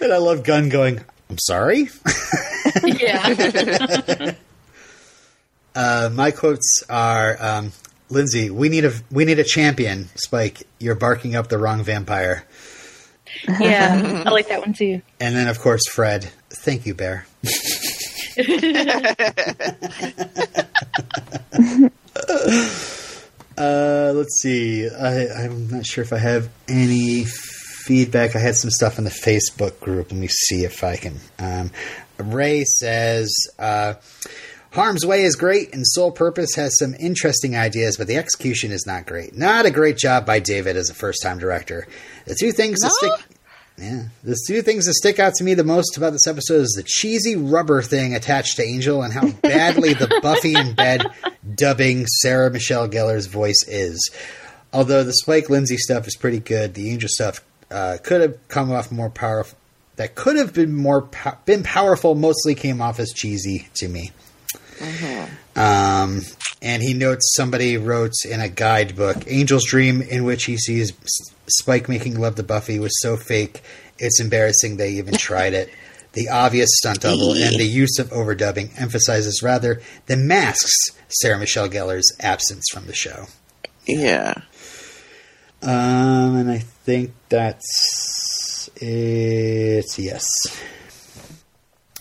[0.00, 1.88] And I love Gunn going, I'm sorry?
[2.84, 4.34] Yeah.
[5.74, 7.70] Uh, my quotes are, um,
[8.08, 10.08] Lindsey, we need a we need a champion.
[10.14, 12.46] Spike, you're barking up the wrong vampire.
[13.60, 14.22] yeah.
[14.24, 15.02] I like that one too.
[15.20, 16.30] And then, of course, Fred,
[16.62, 17.26] thank you, Bear.
[23.56, 24.88] uh, let's see.
[24.88, 28.36] I, I'm not sure if I have any feedback.
[28.36, 30.10] I had some stuff in the Facebook group.
[30.10, 31.20] Let me see if I can.
[31.38, 31.70] Um,
[32.18, 33.94] Ray says, uh,
[34.72, 38.86] Harm's Way is great, and Soul Purpose has some interesting ideas, but the execution is
[38.86, 39.34] not great.
[39.34, 41.86] Not a great job by David as a first time director.
[42.26, 43.35] The two things that stick.
[43.78, 44.04] Yeah.
[44.24, 46.82] The two things that stick out to me the most about this episode is the
[46.82, 51.04] cheesy rubber thing attached to Angel and how badly the Buffy in bed
[51.54, 54.10] dubbing Sarah Michelle Gellar's voice is.
[54.72, 58.72] Although the Spike Lindsey stuff is pretty good, the Angel stuff uh, could have come
[58.72, 59.58] off more powerful.
[59.96, 62.14] That could have been more po- been powerful.
[62.14, 64.10] Mostly came off as cheesy to me.
[65.54, 66.20] Um,
[66.60, 70.92] and he notes somebody wrote in a guidebook, Angel's Dream, in which he sees
[71.48, 73.62] Spike making love to Buffy, was so fake,
[73.98, 75.70] it's embarrassing they even tried it.
[76.12, 80.72] The obvious stunt double and the use of overdubbing emphasizes rather than masks
[81.08, 83.26] Sarah Michelle Gellar's absence from the show.
[83.86, 84.32] Yeah.
[85.62, 89.84] Um, and I think that's it.
[89.98, 90.26] Yes.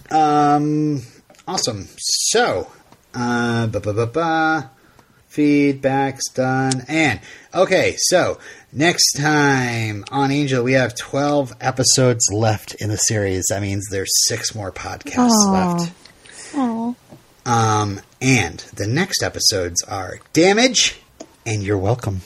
[0.09, 1.01] Um,
[1.45, 1.87] awesome.
[1.97, 2.71] So,
[3.13, 4.71] uh, ba ba ba ba.
[5.35, 6.83] Feedback's done.
[6.87, 7.19] And,
[7.53, 8.39] okay, so
[8.71, 13.45] next time on Angel, we have 12 episodes left in the series.
[13.49, 15.51] That means there's six more podcasts Aw.
[15.77, 15.93] left.
[16.55, 16.95] Oh,
[17.45, 20.99] Um, and the next episodes are Damage
[21.45, 22.21] and You're Welcome.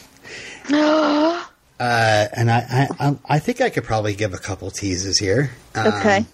[1.81, 5.51] Uh, and I, I, I- I think I could probably give a couple teases here.
[5.73, 6.25] Um, okay.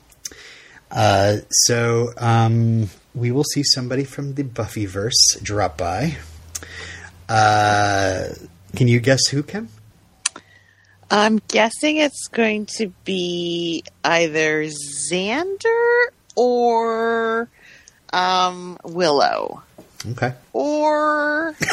[0.89, 5.13] Uh, so um, we will see somebody from the Buffyverse
[5.43, 6.17] drop by.
[7.29, 8.25] Uh,
[8.75, 9.69] can you guess who, Kim?
[11.09, 16.05] I'm guessing it's going to be either Xander
[16.35, 17.47] or
[18.11, 19.63] um, Willow.
[20.11, 20.33] Okay.
[20.53, 21.63] Or So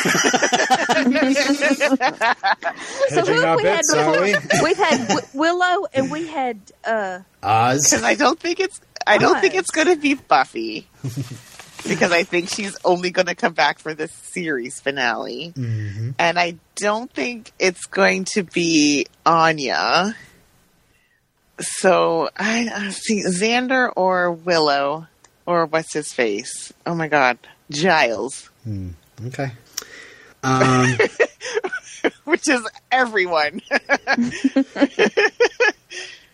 [3.26, 4.32] who have we had bets, we?
[4.32, 4.64] before?
[4.64, 7.84] We've had w- Willow and we had uh Oz.
[7.90, 10.86] because I don't think it's I don't think it's going to be Buffy
[11.88, 16.14] because I think she's only going to come back for this series finale, Mhm.
[16.18, 20.14] and I don't think it's going to be Anya.
[21.60, 25.06] So I, I see Xander or Willow
[25.46, 26.72] or what's his face?
[26.86, 27.38] Oh my God,
[27.70, 28.90] Giles, Hmm.
[29.26, 29.52] Okay.
[30.44, 30.98] Um,
[32.24, 32.60] which is
[32.90, 33.60] everyone.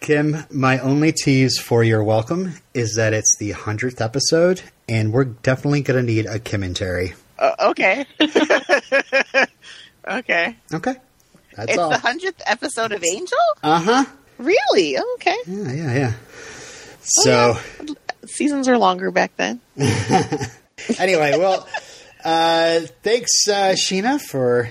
[0.01, 5.24] Kim, my only tease for You're Welcome is that it's the 100th episode, and we're
[5.24, 7.14] definitely going to need a commentary.
[7.39, 8.07] Uh, okay,
[10.09, 10.57] okay.
[10.72, 10.97] Okay.
[11.55, 11.91] That's It's all.
[11.91, 13.39] the hundredth episode of Angel.
[13.62, 14.05] Uh huh.
[14.39, 14.99] Really?
[15.14, 15.36] Okay.
[15.47, 16.12] Yeah, yeah, yeah.
[17.03, 17.59] So,
[18.26, 19.61] Seasons are longer back then.
[20.99, 21.66] anyway, well,
[22.24, 24.68] uh, thanks, uh, Sheena, for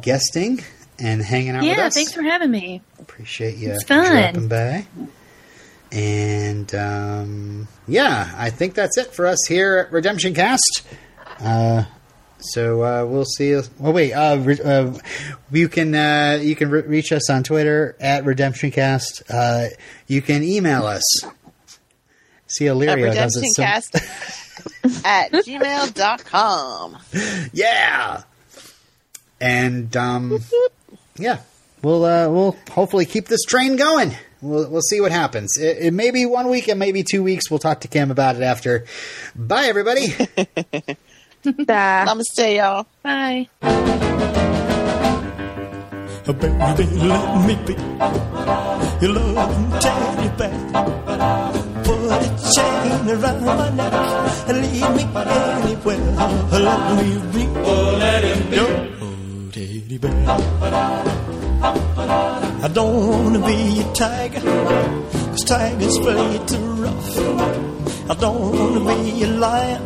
[0.00, 0.62] guesting
[0.98, 1.94] and hanging out with Yeah, us.
[1.94, 2.80] thanks for having me.
[3.00, 4.32] Appreciate you It's fun.
[4.32, 4.86] dropping by.
[5.92, 10.82] And um, yeah, I think that's it for us here at Redemption Cast.
[11.40, 11.84] Uh,
[12.38, 13.48] so uh, we'll see.
[13.50, 13.62] You.
[13.78, 14.12] Well, wait.
[14.12, 14.98] Uh, uh,
[15.50, 19.22] you can uh, you can re- reach us on Twitter at Redemption Cast.
[19.28, 19.66] Uh,
[20.06, 21.02] you can email us.
[22.46, 23.46] See, Illyria does it.
[23.54, 26.98] So- redemptioncast at gmail.com.
[27.52, 28.22] Yeah.
[29.40, 30.38] And um,
[31.16, 31.40] yeah,
[31.82, 34.14] we'll uh, we'll hopefully keep this train going.
[34.42, 35.56] We'll we'll see what happens.
[35.58, 37.50] It, it may be one week, it may be two weeks.
[37.50, 38.86] We'll talk to Kim about it after.
[39.36, 40.08] Bye, everybody.
[41.44, 42.04] Bye.
[42.06, 42.86] Namaste, y'all.
[43.02, 43.48] Bye.
[46.26, 47.72] Oh, baby, let me be
[49.04, 50.52] your loving teddy bear.
[51.82, 52.18] Put a
[52.54, 53.92] chain around my neck
[54.48, 56.16] and leave me anywhere.
[56.18, 57.42] Oh, let me be.
[57.58, 58.56] Oh, let him be.
[58.56, 58.70] Your
[59.50, 61.29] teddy bear.
[61.62, 67.18] I don't wanna be a tiger, cause tigers play too rough.
[68.10, 69.82] I don't wanna be a lion,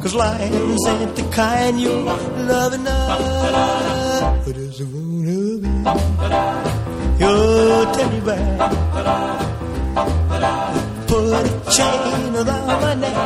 [0.00, 4.46] cause lions ain't the kind you love enough.
[4.46, 5.70] I just wanna be
[7.18, 8.58] your teddy bear.
[11.08, 13.16] Put a chain around my neck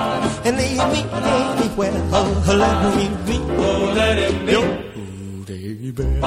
[0.46, 1.92] and leave me anywhere.
[2.12, 3.36] Oh, let me be.
[3.52, 4.52] Oh, let him be.
[4.52, 4.68] Your
[5.44, 6.20] teddy bear.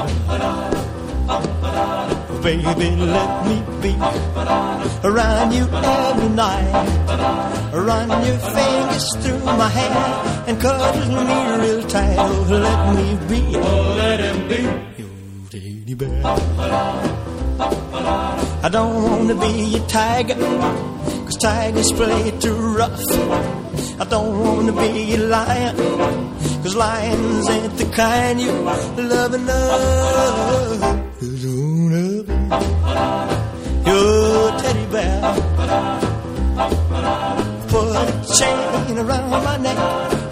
[2.44, 3.96] Baby, let me be
[5.08, 6.72] around you every night.
[7.74, 12.18] Run your fingers through my hair and cuddle me real tight.
[12.20, 13.56] Oh, let me be.
[13.56, 14.62] Oh, let him be.
[15.00, 15.10] Your
[15.50, 16.22] teddy bear.
[18.64, 23.00] I don't wanna be a tiger, cause tigers play too rough.
[24.02, 25.76] I don't wanna be a lion,
[26.62, 31.13] cause lions ain't the kind you love enough.
[33.86, 35.22] Your teddy bear.
[37.70, 38.06] Put a
[38.38, 39.78] chain around my neck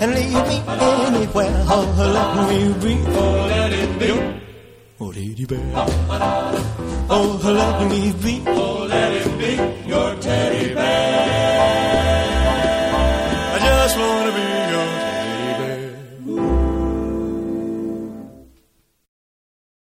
[0.02, 1.66] and leave me anywhere.
[1.68, 1.86] Oh,
[2.18, 2.94] let me be.
[3.08, 4.12] Oh, let it be.
[5.00, 5.72] Oh, teddy bear.
[7.10, 8.44] Oh, let me be.
[8.48, 9.54] Oh, let it be
[9.90, 10.74] your teddy